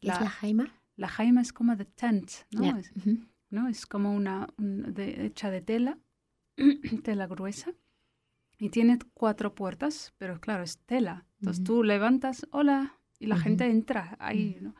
[0.00, 0.74] ¿Qué es la jaima?
[0.96, 2.62] la jaima es como the tent, ¿no?
[2.62, 2.92] Ya, Es.
[3.50, 3.68] ¿no?
[3.68, 5.98] Es como una, un- de- hecha de tela,
[7.04, 7.72] tela gruesa.
[8.58, 11.26] Y tiene cuatro puertas, pero claro, es tela.
[11.40, 14.74] Entonces tú levantas, hola, y la gente entra ahí, ¿no?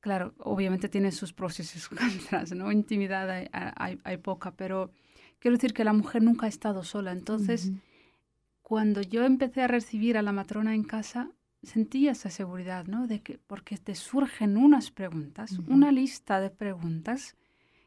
[0.00, 1.32] Claro, obviamente tiene sus
[1.78, 1.88] sus
[2.40, 2.72] contras, ¿no?
[2.72, 4.90] Intimidad hay, hay, hay poca, pero
[5.40, 7.10] quiero decir que la mujer nunca ha estado sola.
[7.12, 7.72] Entonces,
[8.62, 11.30] cuando yo empecé a recibir a la matrona en casa,
[11.62, 13.06] sentía esa seguridad, ¿no?
[13.06, 17.36] De que, porque te surgen unas preguntas, una lista de preguntas,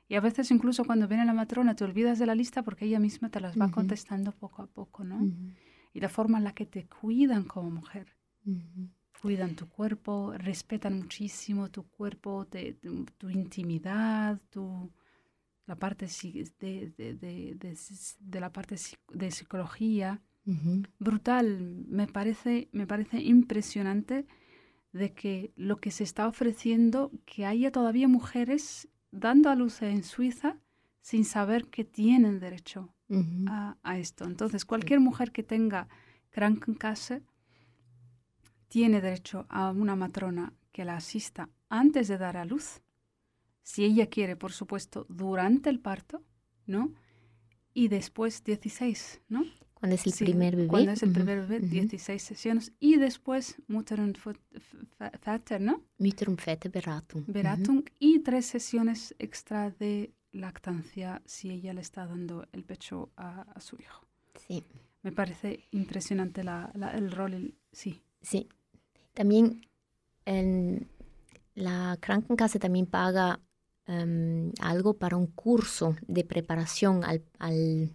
[0.09, 2.99] y a veces incluso cuando viene la matrona te olvidas de la lista porque ella
[2.99, 5.19] misma te las va contestando poco a poco, ¿no?
[5.93, 8.07] Y la forma en la que te cuidan como mujer.
[9.21, 14.91] Cuidan tu cuerpo, respetan muchísimo tu cuerpo, te- tu, tu intimidad, tu,
[15.65, 16.07] la parte
[16.59, 17.75] de, de, de,
[18.19, 18.75] de, la parte
[19.13, 20.21] de psicología
[20.99, 21.85] brutal.
[21.87, 24.25] Me parece, me parece impresionante
[24.91, 30.03] de que lo que se está ofreciendo, que haya todavía mujeres dando a luz en
[30.03, 30.57] Suiza
[31.01, 32.93] sin saber que tienen derecho
[33.45, 34.25] a esto.
[34.25, 35.87] Entonces, cualquier mujer que tenga
[36.31, 37.21] Krankenkasse
[38.67, 42.81] tiene derecho a una matrona que la asista antes de dar a luz,
[43.63, 46.21] si ella quiere, por supuesto, durante el parto,
[46.67, 46.93] ¿no?
[47.73, 49.43] Y después 16, ¿no?
[49.73, 50.67] Cuando es el Sí, primer bebé.
[50.69, 51.67] Cuando es el primer bebé, Ujú.
[51.73, 52.71] 16 sesiones.
[52.79, 54.17] Y después Mutter und
[55.25, 55.81] Vater, ¿no?
[55.97, 57.23] Mütter- und Väterberatung.
[57.23, 57.31] Ujú.
[57.33, 57.83] Beratung.
[57.99, 63.59] Y tres sesiones extra de lactancia si ella le está dando el pecho a, a
[63.59, 64.05] su hijo.
[64.47, 64.63] Sí,
[65.03, 67.33] Me parece impresionante la, la- el rol.
[67.33, 68.01] el- sí.
[68.21, 68.47] sí.
[69.13, 69.61] También
[70.25, 70.87] en
[71.55, 73.39] la Krankenkasse también paga
[73.87, 77.91] em, algo para un curso de preparación al, al,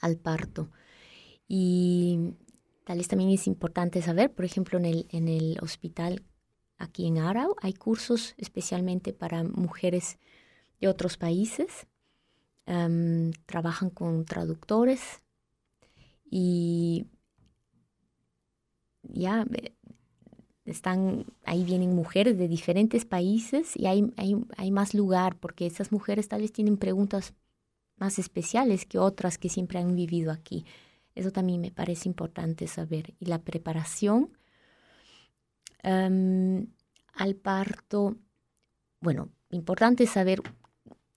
[0.00, 0.70] al parto.
[1.46, 2.34] Y
[2.84, 6.22] tal vez también es importante saber, por ejemplo, en el, en el hospital
[6.78, 10.18] aquí en Arau hay cursos especialmente para mujeres
[10.80, 11.86] de otros países
[12.66, 15.22] em, trabajan con traductores
[16.30, 17.06] y
[19.02, 19.74] ya eh,
[20.70, 25.92] están, ahí vienen mujeres de diferentes países y hay, hay, hay más lugar porque esas
[25.92, 27.34] mujeres tal vez tienen preguntas
[27.96, 30.64] más especiales que otras que siempre han vivido aquí.
[31.14, 33.14] Eso también me parece importante saber.
[33.20, 34.30] Y la preparación
[35.82, 36.66] em,
[37.14, 38.16] al parto,
[39.00, 40.42] bueno, importante saber,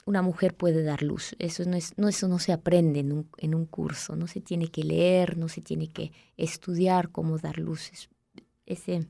[0.06, 1.36] una mujer puede dar luz.
[1.40, 4.42] Eso no, es, no, eso no se aprende en un, en un curso, no se
[4.42, 7.92] tiene que leer, no se tiene que estudiar cómo dar luz.
[7.92, 8.10] Es-
[8.66, 9.08] ese,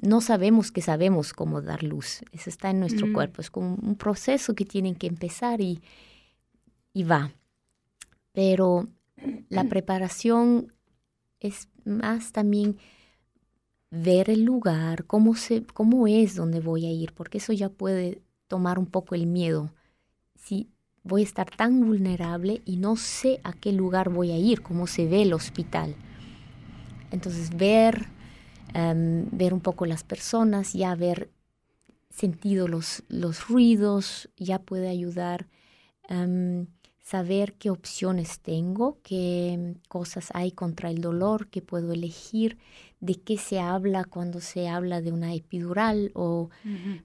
[0.00, 2.22] no sabemos que sabemos cómo dar luz.
[2.32, 3.12] Eso está en nuestro Mm.
[3.12, 3.40] cuerpo.
[3.40, 5.80] Es como un proceso que tienen que empezar y,
[6.94, 7.32] y va.
[8.32, 8.88] Pero
[9.50, 10.72] la preparación
[11.40, 12.78] es más también
[13.90, 18.22] ver el lugar, cómo, se, cómo es donde voy a ir, porque eso ya puede
[18.48, 19.70] tomar un poco el miedo.
[20.34, 20.70] Si
[21.04, 24.86] voy a estar tan vulnerable y no sé a qué lugar voy a ir, cómo
[24.86, 25.94] se ve el hospital.
[27.10, 28.06] Entonces ver,
[28.74, 31.30] em, ver un poco las personas, ya haber
[32.10, 35.48] sentido los, los ruidos, ya puede ayudar.
[36.08, 36.66] em,
[37.04, 42.58] saber qué opciones tengo, qué cosas hay contra el dolor que puedo elegir,
[43.00, 46.48] de qué se habla cuando se habla de una epidural, o,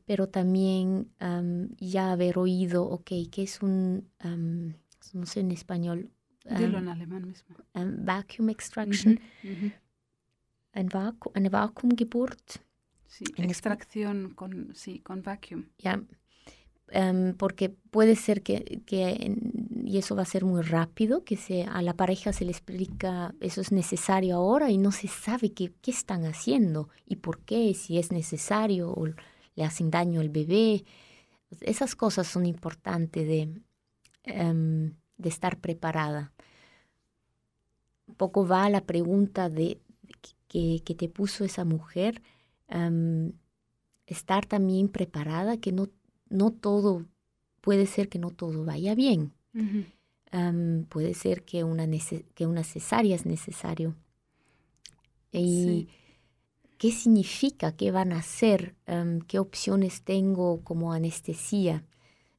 [0.06, 4.08] pero también am, ya haber oído, ok, ¿qué es un,
[5.14, 6.12] no sé en español,
[6.46, 7.56] Dilo am, en alemán mismo.
[8.06, 9.20] vacuum extraction.
[10.78, 12.60] Ein Vaku eine Vakuumgeburt?
[13.08, 15.66] Sí, En extracción con, sí, con vacuum.
[15.80, 16.04] Ya,
[16.90, 19.36] em, porque puede ser que, que
[19.86, 23.34] y eso va a ser muy rápido, que se, a la pareja se le explica
[23.40, 27.74] eso es necesario ahora y no se sabe qué, qué están haciendo y por qué,
[27.74, 30.84] si es necesario o le hacen daño al bebé.
[31.62, 33.50] Esas cosas son importantes de,
[34.24, 36.34] em, de estar preparada.
[38.08, 39.82] Un poco va la pregunta de,
[40.48, 42.22] que, que te puso esa mujer.
[44.08, 45.90] estar también preparada, que no,
[46.30, 47.06] no todo,
[47.62, 49.34] puede ser que no todo vaya bien.
[50.90, 51.86] Puede ser que una,
[52.36, 53.96] que una cesárea es necesario.
[55.32, 55.88] Y Sí.
[56.78, 58.76] qué significa, qué van a hacer,
[59.28, 61.86] qué opciones tengo como anestesia.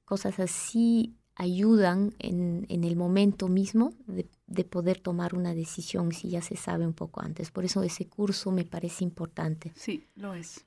[0.05, 6.31] Cosas así ayudan en, en el momento mismo de, de poder tomar una decisión si
[6.31, 7.51] ya se sabe un poco antes.
[7.51, 9.73] Por eso ese curso me parece importante.
[9.77, 10.65] Sí, lo es.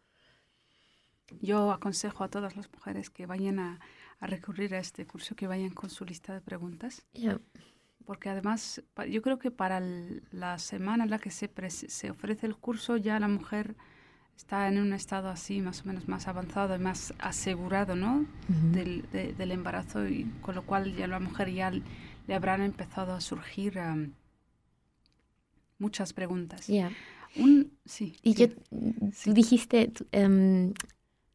[1.42, 3.80] Yo aconsejo a todas las mujeres que vayan a,
[4.20, 7.40] a recurrir a este curso, que vayan con su lista de preguntas, Ya,
[8.06, 12.46] porque además yo creo que para el- la semana en la que se, se ofrece
[12.48, 13.76] el curso ya la mujer
[14.36, 18.26] está en un estado así más o menos más avanzado y más asegurado, ¿no?
[18.50, 18.72] Ujú.
[18.74, 21.72] del, de- del embarazo y con lo cual ya la mujer ya
[22.32, 24.14] le habrán empezado a surgir am,
[25.80, 26.66] muchas preguntas.
[26.70, 26.90] Ya.
[27.36, 28.40] Un, sí, Y sí.
[28.40, 28.48] yo,
[29.26, 30.74] tú dijiste, em,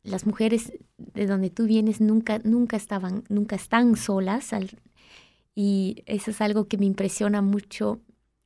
[0.04, 4.54] las mujeres de donde tú vienes nunca, nunca estaban, nunca están solas.
[4.54, 4.70] al-
[5.54, 8.00] y eso es algo que me impresiona mucho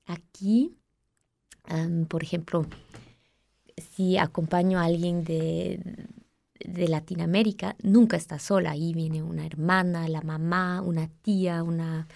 [0.06, 0.74] aquí.
[1.66, 2.66] Am, por ejemplo,
[3.76, 5.80] si acompaño a alguien de,
[6.64, 8.72] de Latinoamérica, nunca está sola.
[8.72, 12.08] Ahí viene una hermana, la mamá, una tía, una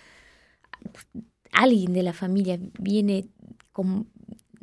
[1.53, 3.27] alguien de la familia viene
[3.73, 4.09] con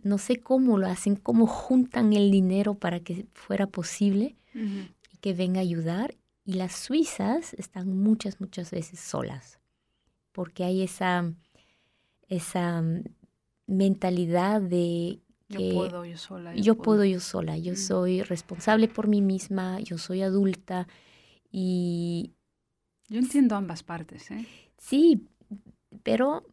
[0.03, 5.34] no sé cómo lo hacen, cómo juntan el dinero para que fuera posible y que
[5.34, 6.15] venga a ayudar.
[6.43, 9.59] Y las suizas están muchas, muchas veces solas,
[10.32, 11.32] porque hay esa,
[12.28, 12.84] esa
[13.67, 15.19] mentalidad de
[15.49, 16.55] Yo que puedo yo sola.
[16.55, 17.78] yo puedo yo sola, yo Mm.
[17.78, 20.88] soy responsable por mí misma, yo soy adulta
[21.51, 22.32] y
[23.07, 24.45] Yo entiendo ambas partes, ¿eh?
[24.78, 25.28] Sí,
[26.03, 26.43] pero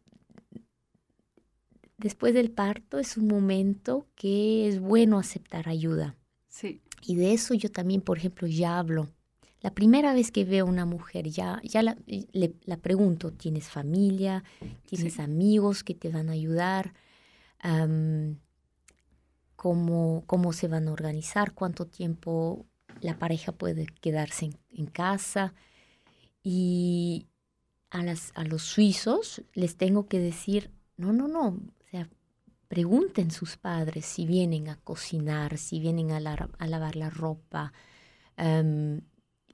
[1.97, 6.15] después del parto es un momento que es bueno aceptar ayuda.
[6.47, 9.09] Sí, Y de eso yo también, por ejemplo, ya hablo.
[9.61, 13.69] La primera vez que veo a una mujer, ya, ya la, le- la pregunto, ¿tienes
[13.69, 14.43] familia?
[14.85, 15.21] ¿Tienes Sí.
[15.21, 16.93] amigos que te van a ayudar?
[19.55, 21.53] ¿cómo, ¿Cómo se van a organizar?
[21.53, 22.65] ¿Cuánto tiempo
[23.01, 25.53] la pareja puede quedarse en, en casa?
[26.43, 27.28] Y
[27.91, 31.61] a, las, a los suizos les tengo que decir, no, no, no, o
[31.91, 32.09] sea,
[32.67, 37.73] pregunten sus padres si vienen a cocinar, si vienen a, la- a lavar la ropa.
[38.37, 39.01] em,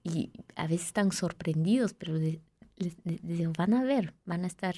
[0.04, 2.42] y a veces están sorprendidos, pero de-
[2.78, 4.76] les, les digo, van a ver, van a estar,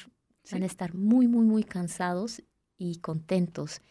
[0.52, 2.44] van a estar muy, muy, muy cansados
[2.78, 3.82] y contentos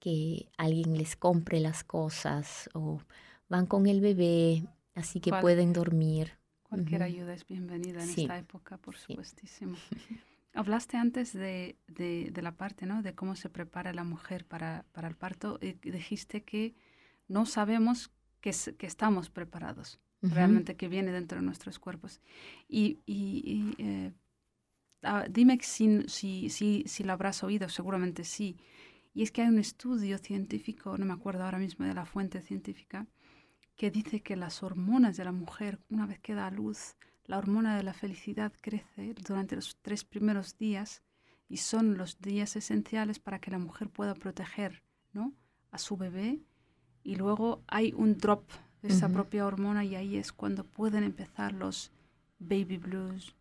[0.00, 3.00] que alguien les compre las cosas o
[3.48, 5.40] van con el bebé, así que ¿Cuál?
[5.42, 6.38] pueden dormir.
[6.68, 7.10] Cualquier Ujú.
[7.12, 8.22] ayuda es bienvenida en Sí.
[8.22, 9.06] esta época, por Sí.
[9.06, 9.76] supuestísimo.
[10.54, 13.02] Hablaste antes de, de- de la parte, ¿no?
[13.02, 16.74] De cómo se prepara la mujer para, para el parto y dijiste que
[17.28, 18.10] no sabemos
[18.40, 20.34] que, que estamos preparados, Ujú.
[20.34, 22.20] realmente que viene dentro de nuestros cuerpos.
[22.68, 23.42] Y, y-
[23.78, 24.12] y, eh,
[25.02, 28.56] ah, dime si, si, si, si lo habrás oído, seguramente sí.
[29.14, 32.40] Y es que hay un estudio científico, no me acuerdo ahora mismo de la fuente
[32.42, 33.06] científica,
[33.78, 37.38] que dice que las hormonas de la mujer, una vez que da a luz, la
[37.38, 41.02] hormona de la felicidad crece durante los tres primeros días
[41.48, 45.32] y son los días esenciales para que la mujer pueda proteger ¿no?
[45.70, 46.40] a su bebé.
[47.04, 48.44] Y luego hay un drop
[48.82, 51.90] de esa propia hormona y ahí es cuando pueden empezar los
[52.38, 53.34] baby blues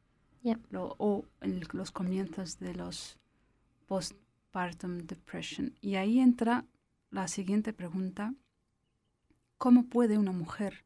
[0.70, 3.18] lo- o el- los comienzos de los
[3.88, 5.74] postpartum depression.
[5.82, 6.66] Y ahí entra
[7.10, 8.34] la siguiente pregunta.
[9.58, 10.86] ¿Cómo puede una mujer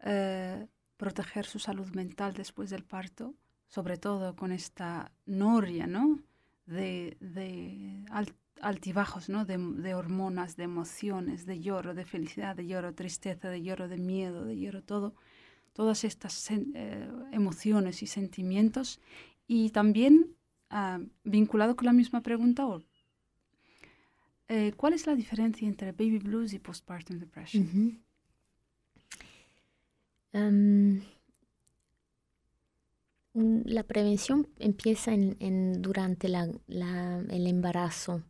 [0.00, 0.66] eh,
[0.96, 3.34] proteger su salud mental después del parto?
[3.68, 6.20] Sobre todo con esta noria, ¿no?
[6.66, 9.44] De, de al- altibajos, ¿no?
[9.44, 14.44] De, hormonas, de emociones, de lloro, de felicidad, de lloro, tristeza, de lloro, de miedo,
[14.44, 15.14] de lloro, todo.
[15.72, 19.00] Todas estas eh, emociones y sentimientos.
[19.46, 20.36] Y también
[20.70, 22.82] ah, vinculado con la misma pregunta, o-
[24.50, 27.64] eh, ¿cuál es la diferencia entre baby blues y postpartum depression?
[27.64, 28.00] Ujú.
[30.34, 31.02] Am,
[33.34, 38.22] mm, la prevención empieza en, en- durante la- la- el embarazo.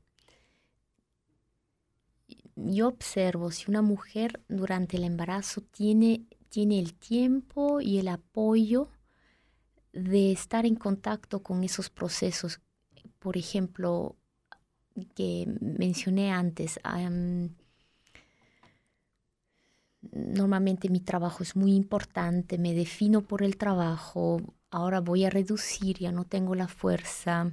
[2.55, 8.89] Yo observo si una mujer durante el embarazo tiene, tiene el tiempo y el apoyo
[9.93, 12.61] de estar en contacto con esos procesos,
[13.19, 14.17] por ejemplo,
[15.09, 16.79] que mencioné antes.
[20.03, 24.41] normalmente mi trabajo es muy importante, me defino por el trabajo,
[24.71, 27.53] ahora voy a reducir, ya no tengo la fuerza,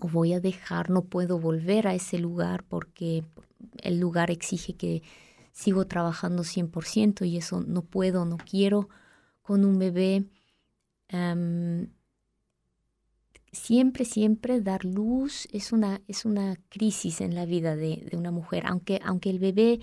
[0.00, 3.24] o voy a dejar, no puedo volver a ese lugar porque
[3.82, 5.02] el lugar exige que
[5.52, 8.88] sigo trabajando 100% y eso no puedo, no quiero
[9.42, 10.24] con un bebé.
[13.54, 18.30] Siempre, siempre dar luz es una, es una crisis en la vida de, de una
[18.30, 19.80] mujer, aunque, aunque el bebé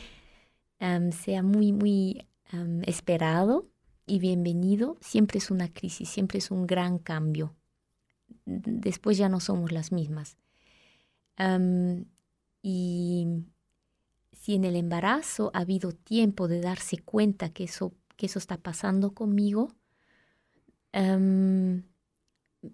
[0.80, 3.70] am, sea muy, muy am, esperado
[4.06, 7.56] y bienvenido, siempre es una crisis, siempre es un gran cambio.
[8.46, 10.38] Después ya no somos las mismas.
[11.38, 12.06] Am,
[12.62, 13.46] y
[14.34, 18.58] si en el embarazo ha habido tiempo de darse cuenta que eso, que eso está
[18.58, 19.70] pasando conmigo,
[20.94, 21.84] am,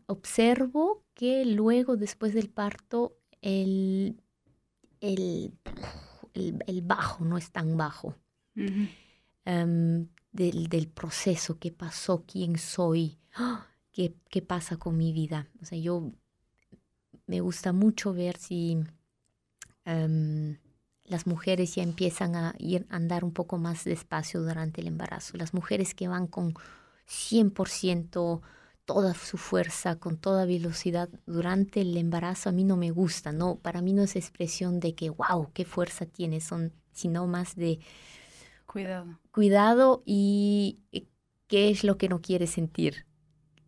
[0.05, 4.21] observo que luego, después del parto, el,
[5.01, 5.53] el,
[6.33, 8.15] el, el bajo no es tan bajo
[9.45, 13.67] em, del, del proceso, qué pasó, quién soy, ¡Ah!
[13.91, 15.47] qué, qué pasa con mi vida.
[15.61, 16.11] O sea, yo
[17.25, 18.77] me gusta mucho ver si
[19.85, 20.57] em,
[21.03, 25.37] las mujeres ya empiezan a ir a andar un poco más despacio durante el embarazo.
[25.37, 26.53] Las mujeres que van con
[27.07, 28.41] 100%
[28.87, 33.57] toda su fuerza, con toda velocidad durante el embarazo, a mí no me gusta, ¿no?
[33.59, 37.79] Para mí no es expresión de que, wow, qué fuerza tiene, son, sino más de,
[38.65, 39.19] Cuidado.
[39.31, 41.05] cuidado y eh,
[41.47, 43.05] qué es lo que no quiere sentir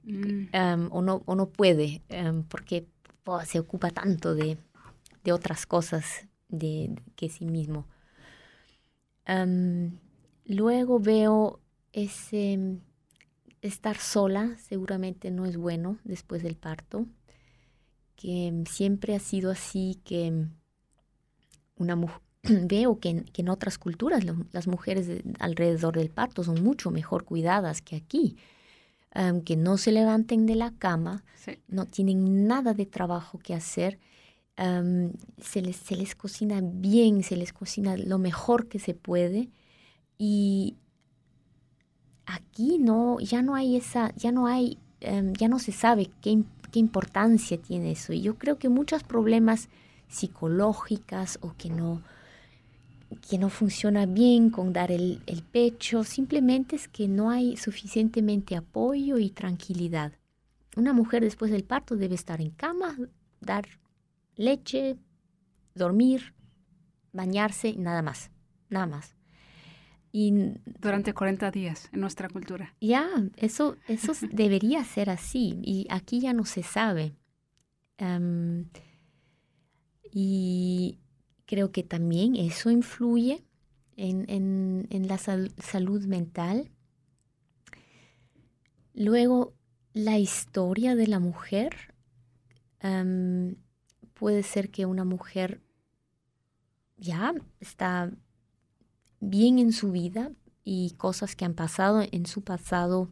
[0.04, 0.48] Mm.
[0.92, 2.02] o, no, o no puede
[2.50, 2.88] porque
[3.26, 4.58] oh, se ocupa tanto de,
[5.24, 7.86] de otras cosas de, que sí mismo.
[10.46, 11.60] Luego veo
[11.94, 12.80] ese
[13.62, 17.06] estar sola, seguramente no es bueno después del parto,
[18.16, 20.46] que em, siempre ha sido así que
[21.78, 26.10] una mujer veo que en, que en otras culturas lo- las mujeres de- alrededor del
[26.10, 28.38] parto son mucho mejor cuidadas que aquí,
[29.44, 31.58] que no se levanten de la cama, Sí.
[31.68, 33.98] no tienen nada de trabajo que hacer,
[35.42, 39.50] se, les, se les cocina bien, se les cocina lo mejor que se puede
[40.20, 40.76] y
[42.30, 46.44] aquí no, ya no hay esa, ya no hay, em, ya no se sabe qué,
[46.72, 49.70] qué importancia tiene eso y yo creo que muchos problemas
[50.08, 52.02] psicológicas o que no,
[53.30, 58.56] que no funciona bien con dar el, el pecho, simplemente es que no hay suficientemente
[58.56, 60.14] apoyo y tranquilidad.
[60.76, 62.96] Una mujer después del parto debe estar en cama,
[63.42, 63.66] dar
[64.36, 64.98] leche,
[65.74, 66.34] dormir,
[67.12, 68.30] bañarse y nada más,
[68.70, 69.19] nada más.
[70.12, 70.34] Y
[70.80, 72.76] Durante 40 días en nuestra cultura.
[72.82, 73.08] ya,
[73.38, 77.16] eso, eso debería ser así y aquí ya no se sabe.
[78.00, 78.70] Am,
[80.12, 80.98] y
[81.46, 83.46] creo que también eso influye
[83.98, 86.72] en, en- en la sal- salud mental.
[88.94, 89.54] Luego,
[89.94, 91.94] la historia de la mujer.
[92.82, 93.56] em,
[94.14, 95.62] puede ser que una mujer
[96.98, 98.12] ya está
[99.20, 100.32] bien en su vida
[100.64, 103.10] y cosas que han pasado en su pasado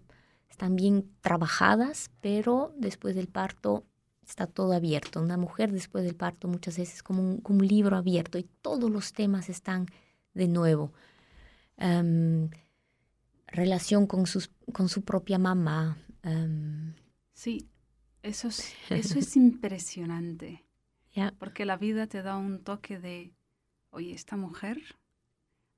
[0.50, 3.86] están bien trabajadas, pero después del parto
[4.26, 5.22] está todo abierto.
[5.22, 8.44] Una mujer después del parto muchas veces es como un, como un libro abierto y
[8.62, 9.86] todos los temas están
[10.34, 10.94] de nuevo.
[11.78, 12.50] Em,
[13.48, 15.98] relación con, sus, con su propia mamá.
[16.24, 16.94] em,
[17.34, 17.70] Sí,
[18.24, 20.64] eso es, eso es impresionante.
[21.40, 23.34] Porque la vida te da un toque de,
[23.90, 24.78] oye, esta mujer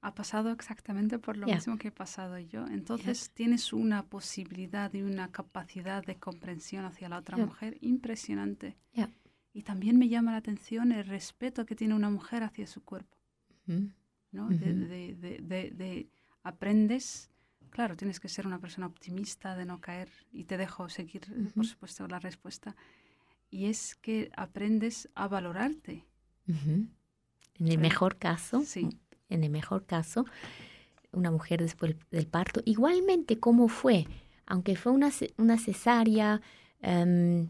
[0.02, 2.66] ha pasado exactamente por lo mismo que he pasado yo.
[2.68, 8.78] Entonces tienes una posibilidad y una capacidad de comprensión hacia la otra mujer impresionante.
[9.52, 13.18] Y también me llama la atención el respeto que tiene una mujer hacia su cuerpo.
[14.32, 14.50] ¿no?
[14.50, 16.10] De- de, de- de- de-
[16.44, 17.30] aprendes,
[17.72, 21.50] claro, tienes que ser una persona optimista, de no caer, y te dejo seguir, eh,
[21.56, 22.76] por supuesto, la respuesta.
[23.50, 26.06] Y es que aprendes a valorarte.
[27.56, 28.88] En el mejor caso, Sí.
[29.30, 30.26] En el mejor caso,
[31.12, 32.62] una mujer después del parto.
[32.66, 34.08] Igualmente, ¿cómo fue?
[34.46, 36.42] Aunque fue una, una cesárea,
[36.82, 37.50] em,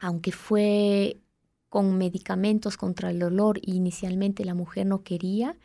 [0.00, 1.20] aunque fue
[1.68, 5.56] con medicamentos contra el dolor y inicialmente la mujer no quería,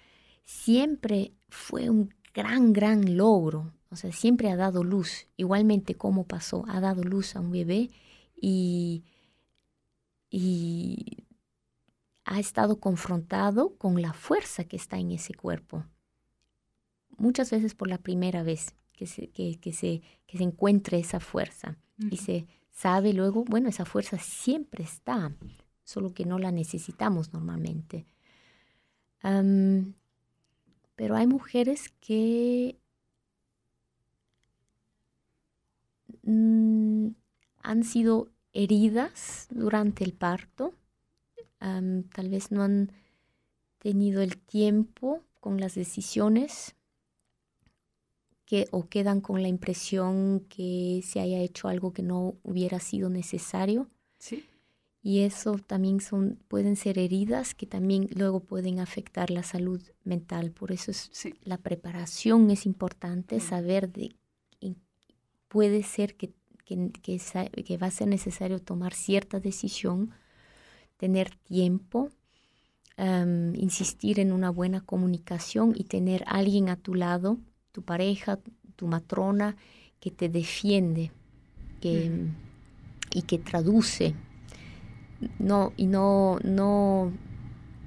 [0.43, 3.73] siempre fue un gran, gran logro.
[3.89, 5.27] O sea, siempre ha dado luz.
[5.37, 6.65] Igualmente, ¿cómo pasó?
[6.67, 7.89] Ha dado luz a un bebé
[8.39, 9.03] y,
[10.29, 11.25] y
[12.31, 15.83] ha estado confrontado con la fuerza que está en ese cuerpo.
[17.17, 21.19] Muchas veces por la primera vez que se, que, que se, que se encuentre esa
[21.19, 21.77] fuerza
[22.09, 25.35] y se sabe luego, bueno, esa fuerza siempre está,
[25.83, 28.07] solo que no la necesitamos normalmente.
[29.21, 32.79] Pero hay mujeres que
[36.23, 37.07] mm,
[37.61, 40.73] han sido heridas durante el parto,
[41.61, 42.91] tal vez no han
[43.77, 46.75] tenido el tiempo con las decisiones
[48.45, 53.09] que, o quedan con la impresión que se haya hecho algo que no hubiera sido
[53.09, 53.89] necesario.
[54.17, 54.43] Sí,
[55.01, 60.51] Y eso también son, pueden ser heridas que también luego pueden afectar la salud mental.
[60.51, 61.33] Por eso es, sí.
[61.43, 64.15] la preparación es importante, saber de
[65.51, 66.31] puede ser que,
[66.63, 70.11] que, que va a ser necesario tomar cierta decisión,
[71.01, 72.09] tener tiempo,
[73.55, 77.37] insistir en una buena comunicación y tener alguien a tu lado,
[77.71, 78.39] tu pareja,
[78.75, 79.55] tu matrona,
[79.99, 81.11] que te defiende
[81.81, 82.27] que, Ujú.
[83.13, 84.13] y que traduce.
[85.39, 87.11] No, y no, no,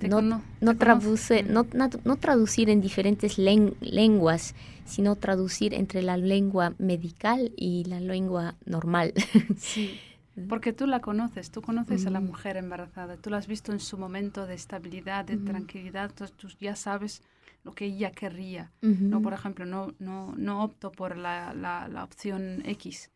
[0.02, 1.42] no, no traduce, conoce.
[1.42, 1.66] no,
[2.04, 4.54] no traducir en diferentes len- lenguas,
[4.84, 9.12] sino traducir entre la lengua medical y la lengua normal.
[9.56, 10.00] Sí,
[10.48, 12.28] porque tú la conoces, tú conoces a la Ujú.
[12.28, 16.48] mujer embarazada, tú la has visto en su momento de estabilidad, de tranquilidad, entonces tú
[16.60, 17.22] ya sabes
[17.62, 18.72] lo que ella querría.
[18.82, 23.10] No, por ejemplo, no, no, no opto por la, la, la opción X.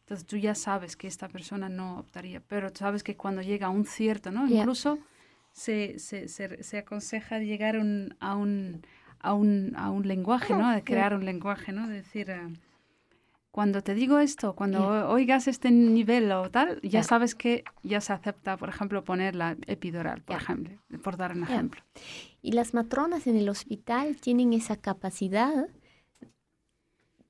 [0.00, 3.66] Entonces tú ya sabes que esta persona no optaría, pero tú sabes que cuando llega
[3.68, 4.48] a un cierto, ¿no?
[4.48, 4.56] Ya.
[4.60, 4.98] Incluso
[5.52, 8.82] se, se, se, se aconseja llegar un- a, un,
[9.20, 10.70] a, un, a un lenguaje, ¿no?
[10.72, 11.86] De crear un lenguaje, ¿no?
[11.86, 12.48] De decir, eh,
[13.52, 18.14] cuando te digo esto, cuando oigas este nivel o tal, ya sabes que ya se
[18.14, 21.82] acepta, por ejemplo, poner la epidural, por ejemplo, por dar un ejemplo.
[22.40, 25.68] Y las matronas en el hospital tienen esa capacidad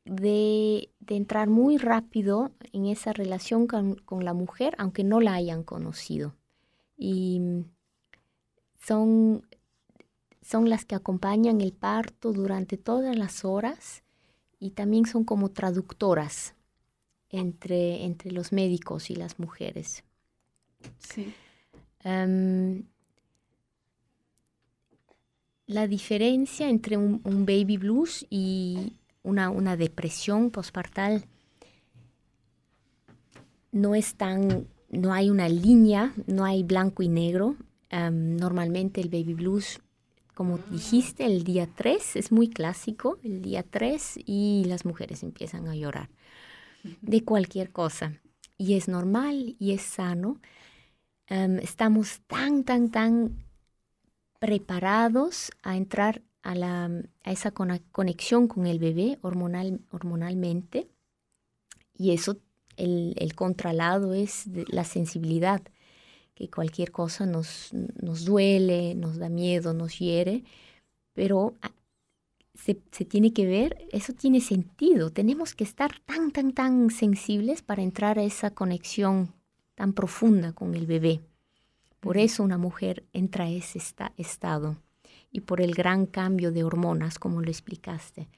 [0.04, 5.34] de, de entrar muy rápido en esa relación con, con la mujer, aunque no la
[5.34, 6.36] hayan conocido.
[6.96, 7.64] Y
[8.78, 9.44] son,
[10.40, 14.04] son las que acompañan el parto durante todas las horas
[14.62, 16.54] y también son como traductoras
[17.30, 20.04] entre, entre los médicos y las mujeres.
[21.00, 21.34] Sí.
[22.04, 22.84] Em,
[25.66, 28.92] la diferencia entre un, un baby blues y
[29.24, 31.24] una, una depresión postpartal
[33.72, 37.56] no es tan, no hay una línea, no hay blanco y negro.
[37.90, 39.80] Em, normalmente el baby blues,
[40.34, 45.68] como dijiste, el día 3 es muy clásico, el día 3 y las mujeres empiezan
[45.68, 46.08] a llorar
[47.00, 48.20] de cualquier cosa.
[48.56, 50.40] Y es normal y es sano.
[51.26, 53.44] Em, estamos tan, tan, tan
[54.38, 56.90] preparados a entrar a, la,
[57.22, 60.88] a esa conexión con el bebé hormonal, hormonalmente.
[61.94, 62.38] Y eso,
[62.76, 65.62] el, el contralado es la sensibilidad,
[66.42, 67.70] que cualquier cosa nos,
[68.02, 70.42] nos duele, nos da miedo, nos hiere,
[71.12, 71.54] pero
[72.52, 75.10] se, se, tiene que ver, eso tiene sentido.
[75.10, 79.32] Tenemos que estar tan, tan, tan sensibles para entrar a esa conexión
[79.76, 81.20] tan profunda con el bebé.
[82.00, 84.78] Por eso una mujer entra a ese esta estado
[85.30, 88.28] y por el gran cambio de hormonas, como lo explicaste.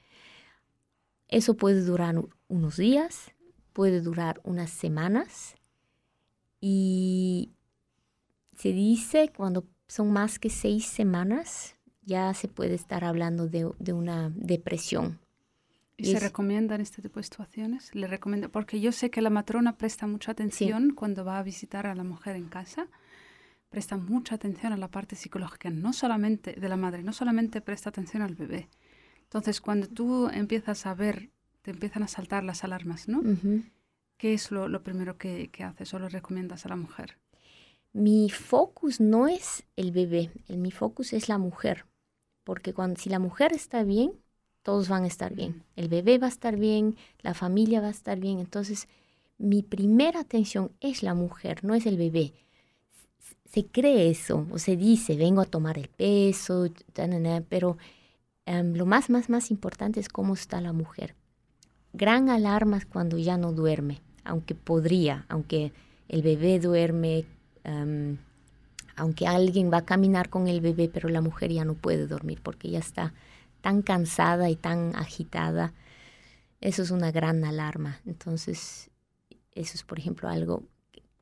[1.27, 3.31] Eso puede durar unos días,
[3.73, 5.55] puede durar unas semanas
[6.61, 7.49] y
[8.55, 11.75] se dice cuando son más que seis semanas
[12.05, 15.19] ya se puede estar hablando de, de una depresión.
[15.97, 17.93] ¿Y, se recomiendan este tipo de situaciones?
[17.95, 20.95] Le recomiendo, porque yo sé que la matrona presta mucha atención sí.
[20.95, 22.87] cuando va a visitar a la mujer en casa,
[23.69, 27.89] presta mucha atención a la parte psicológica, no solamente de la madre, no solamente presta
[27.89, 28.67] atención al bebé.
[29.23, 31.29] Entonces, cuando tú empiezas a ver,
[31.61, 33.19] te empiezan a saltar las alarmas, ¿no?
[33.19, 33.71] Uh -huh.
[34.17, 37.17] ¿Qué es lo, lo primero que, que, haces o lo recomiendas a la mujer?
[37.95, 41.85] Mi focus no es el bebé, el, mi focus es la mujer,
[42.43, 44.11] porque cuando, si la mujer está bien,
[44.63, 45.63] todos van a estar bien.
[45.77, 48.39] El bebé va a estar bien, la familia va a estar bien.
[48.39, 48.89] Entonces,
[49.37, 52.33] mi primera atención es la mujer, no es el bebé.
[53.45, 56.67] Se cree eso, o se dice, vengo a tomar el peso,
[57.47, 57.77] pero
[58.45, 61.15] um, lo más, más, más importante es cómo está la mujer.
[61.93, 65.71] Gran alarma cuando ya no duerme, aunque podría, aunque
[66.09, 67.23] el bebé duerme,
[67.65, 68.17] um,
[68.95, 72.39] aunque alguien va a caminar con el bebé, pero la mujer ya no puede dormir
[72.41, 73.13] porque ya está
[73.61, 75.73] tan cansada y tan agitada,
[76.61, 77.99] eso es una gran alarma.
[78.05, 78.89] Entonces,
[79.51, 80.63] eso es, por ejemplo, algo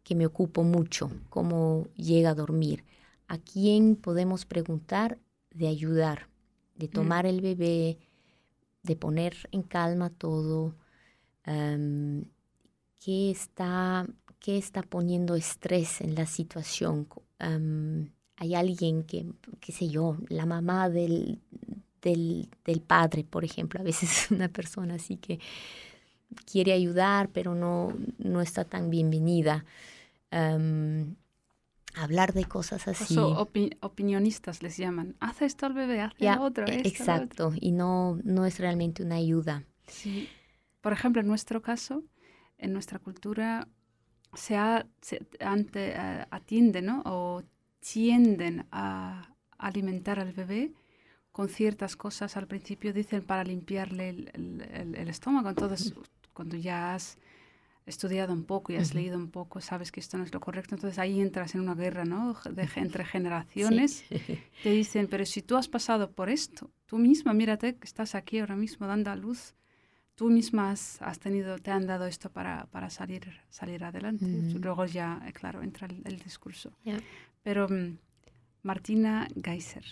[0.04, 2.84] que me ocupo mucho, cómo llega a dormir.
[3.28, 5.18] ¿A quién podemos preguntar
[5.52, 6.28] de ayudar,
[6.76, 7.30] de tomar mm.
[7.30, 7.98] el bebé,
[8.84, 10.76] de poner en calma todo?
[11.48, 12.26] Um,
[13.00, 14.06] ¿qué, está,
[14.44, 17.08] ¿Qué está poniendo estrés en la situación?
[17.40, 19.26] Um, hay alguien que,
[19.62, 21.40] qué sé yo, la mamá del,
[22.02, 23.80] del, del, padre, por ejemplo.
[23.80, 25.40] A veces una persona así que
[26.46, 29.64] quiere ayudar, pero no, no está tan bienvenida.
[30.30, 31.16] Um,
[31.96, 33.16] hablar de cosas así.
[33.18, 35.16] Opi opinionistas les llaman.
[35.22, 36.66] Haz esto al bebé, haz lo otro.
[36.66, 37.60] Esto, exacto, otro.
[37.62, 39.64] y no, no es realmente una ayuda.
[39.88, 40.28] Sí.
[40.82, 42.04] Por ejemplo, en nuestro caso,
[42.58, 43.70] en nuestra cultura,
[44.36, 47.02] se, ha, se ante, uh, atiende, ¿no?
[47.06, 47.44] O
[47.80, 50.72] tienden a alimentar al bebé
[51.32, 55.50] con ciertas cosas al principio dicen para limpiarle el, el, el estómago.
[55.50, 55.94] Entonces,
[56.34, 57.18] cuando ya has
[57.86, 58.96] estudiado un poco y has uh -huh.
[58.96, 60.76] leído un poco, sabes que esto no es lo correcto.
[60.76, 62.38] Entonces ahí entras en una guerra, ¿no?
[62.50, 64.06] De, entre generaciones.
[64.08, 64.16] Sí.
[64.64, 68.40] Te dicen, pero si tú has pasado por esto, tú misma, mírate que estás aquí
[68.40, 69.56] ahora mismo dando a luz,
[70.16, 74.26] tú misma has, tenido, te han dado esto para, para salir, salir adelante.
[74.26, 74.60] -huh.
[74.60, 76.72] Luego ya, eh, claro, entra el, el discurso.
[76.84, 77.00] Yeah.
[77.44, 77.98] Pero um,
[78.64, 79.84] Martina Geiser,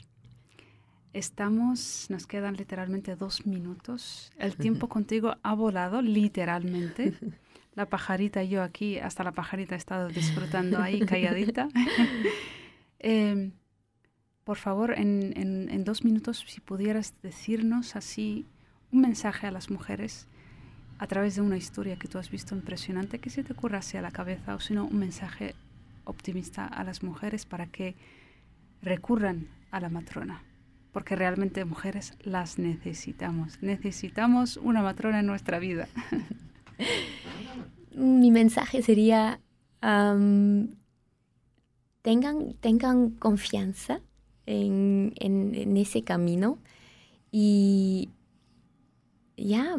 [1.13, 4.31] Estamos, nos quedan literalmente dos minutos.
[4.37, 7.13] El tiempo contigo ha volado, literalmente.
[7.75, 11.69] La pajarita, yo aquí, hasta la pajarita he estado disfrutando ahí, calladita.
[12.99, 13.49] eh,
[14.43, 18.45] por favor, en, en, en, dos minutos, si pudieras decirnos así
[18.91, 20.27] un mensaje a las mujeres
[20.99, 24.01] a través de una historia que tú has visto impresionante, que se te ocurra hacia
[24.01, 25.55] la cabeza, o si no, un mensaje
[26.03, 27.95] optimista a las mujeres para que
[28.81, 30.43] recurran a la matrona
[30.91, 33.61] porque realmente mujeres las necesitamos.
[33.61, 35.87] Necesitamos una matrona en nuestra vida.
[37.95, 39.39] Mi mensaje sería,
[42.01, 44.01] tengan, tengan confianza
[44.45, 46.57] en, en, en, ese camino
[47.31, 48.09] y
[49.47, 49.77] ya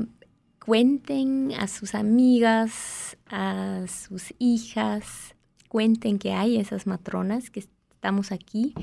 [0.65, 5.35] cuenten a sus amigas, a sus hijas,
[5.69, 8.75] cuenten que hay esas matronas, que estamos aquí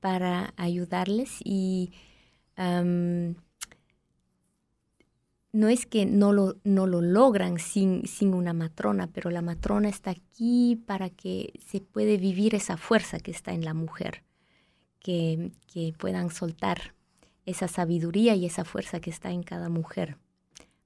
[0.00, 1.92] para ayudarles y
[5.52, 9.88] no es que no lo, no lo logran sin, sin, una matrona, pero la matrona
[9.88, 14.22] está aquí para que se puede vivir esa fuerza que está en la mujer,
[14.98, 16.94] que, que puedan soltar
[17.44, 20.16] esa sabiduría y esa fuerza que está en cada mujer.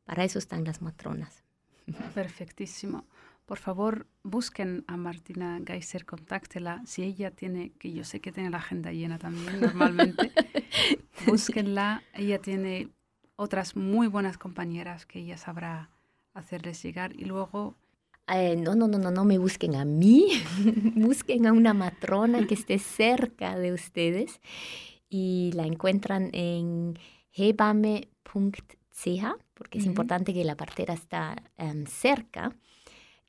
[0.06, 1.44] Para eso están las matronas.
[2.14, 3.04] Perfectísimo
[3.46, 6.82] por favor busquen a Martina Geiser, contáctela.
[6.84, 10.32] Si ella tiene, que yo sé que tiene la agenda llena también normalmente,
[11.26, 12.02] búsquenla.
[12.12, 12.88] Ella tiene
[13.36, 15.90] otras muy buenas compañeras que ella sabrá
[16.34, 17.76] hacerles llegar y luego...
[18.26, 20.26] Eh, no, no, no, no, no me busquen a mí,
[20.96, 24.40] busquen a una matrona que esté cerca de ustedes
[25.08, 26.98] y la encuentran en
[27.32, 28.06] hebame.ch
[29.56, 29.90] porque es uh -huh.
[29.90, 32.54] importante que la partera está um, cerca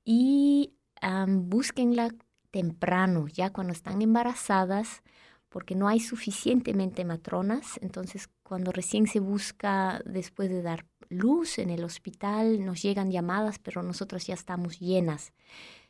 [0.04, 2.14] y um, búsquenla
[2.52, 5.04] temprano, ya cuando están embarazadas,
[5.50, 11.70] porque no hay suficientemente matronas, entonces cuando recién se busca después de dar luz en
[11.70, 15.34] el hospital, nos llegan llamadas, pero nosotros ya estamos llenas.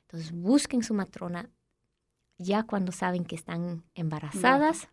[0.02, 1.50] Entonces busquen su matrona
[2.38, 4.88] ya cuando saben que están embarazadas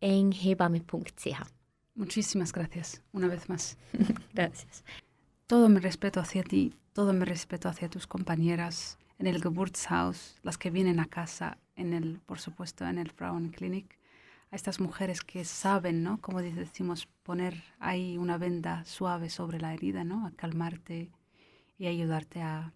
[0.00, 1.59] en hebame.ch.
[2.00, 3.76] Muchísimas gracias, una vez más.
[4.32, 4.84] Gracias.
[5.46, 10.56] Todo mi respeto hacia ti, todo mi respeto hacia tus compañeras en el Geburtshaus, las
[10.56, 13.98] que vienen a casa, en el, por supuesto, en el Frauenklinik,
[14.50, 16.18] a estas mujeres que saben, ¿no?
[16.22, 20.26] Como decimos, poner ahí una venda suave sobre la herida, ¿no?
[20.26, 21.10] A calmarte
[21.76, 22.72] y ayudarte a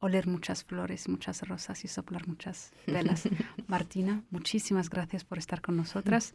[0.00, 3.26] oler muchas flores, muchas rosas y soplar muchas velas.
[3.68, 6.34] Martina, muchísimas gracias por estar con nosotras.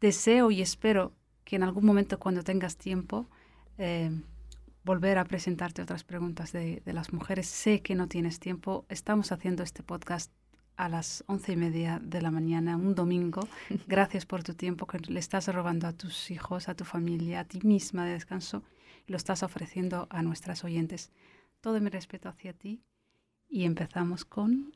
[0.00, 1.12] Deseo y espero
[1.44, 3.28] que en algún momento cuando tengas tiempo
[3.78, 4.10] eh,
[4.84, 7.46] volver a presentarte otras preguntas de, de, las mujeres.
[7.46, 8.86] Sé que no tienes tiempo.
[8.88, 10.32] Estamos haciendo este podcast
[10.76, 13.48] a las once y media de la mañana, un domingo.
[13.86, 17.44] Gracias por tu tiempo que le estás robando a tus hijos, a tu familia, a
[17.44, 18.62] ti misma de descanso
[19.06, 21.10] y lo estás ofreciendo a nuestras oyentes.
[21.60, 22.82] Todo mi respeto hacia ti
[23.48, 24.72] y empezamos con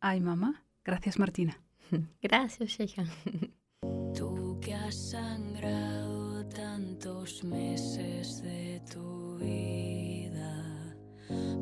[0.00, 0.64] Ay Mamá.
[0.84, 1.58] Gracias Martina.
[2.22, 3.04] Gracias, Sheikha.
[4.62, 10.94] Que has sangrado tantos meses de tu vida,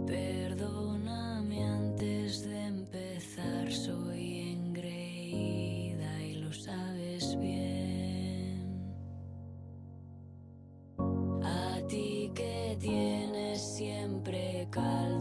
[0.06, 8.94] perdóname antes de empezar, soy engreída y lo sabes bien.
[11.42, 15.19] A ti que tienes siempre caldo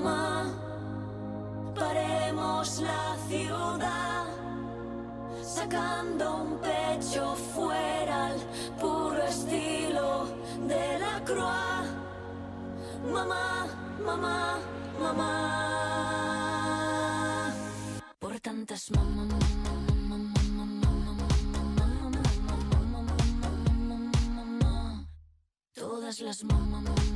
[0.00, 4.26] mamá, mamá, paremos la ciudad,
[5.42, 8.36] sacando un pecho fuera al
[8.80, 10.28] puro estilo
[10.68, 11.88] de la croix.
[13.12, 13.66] Mamá,
[14.04, 14.58] mamá,
[15.00, 15.32] mamá,
[18.18, 19.38] por tantas mamá,
[25.74, 27.15] todas las mamá, Tú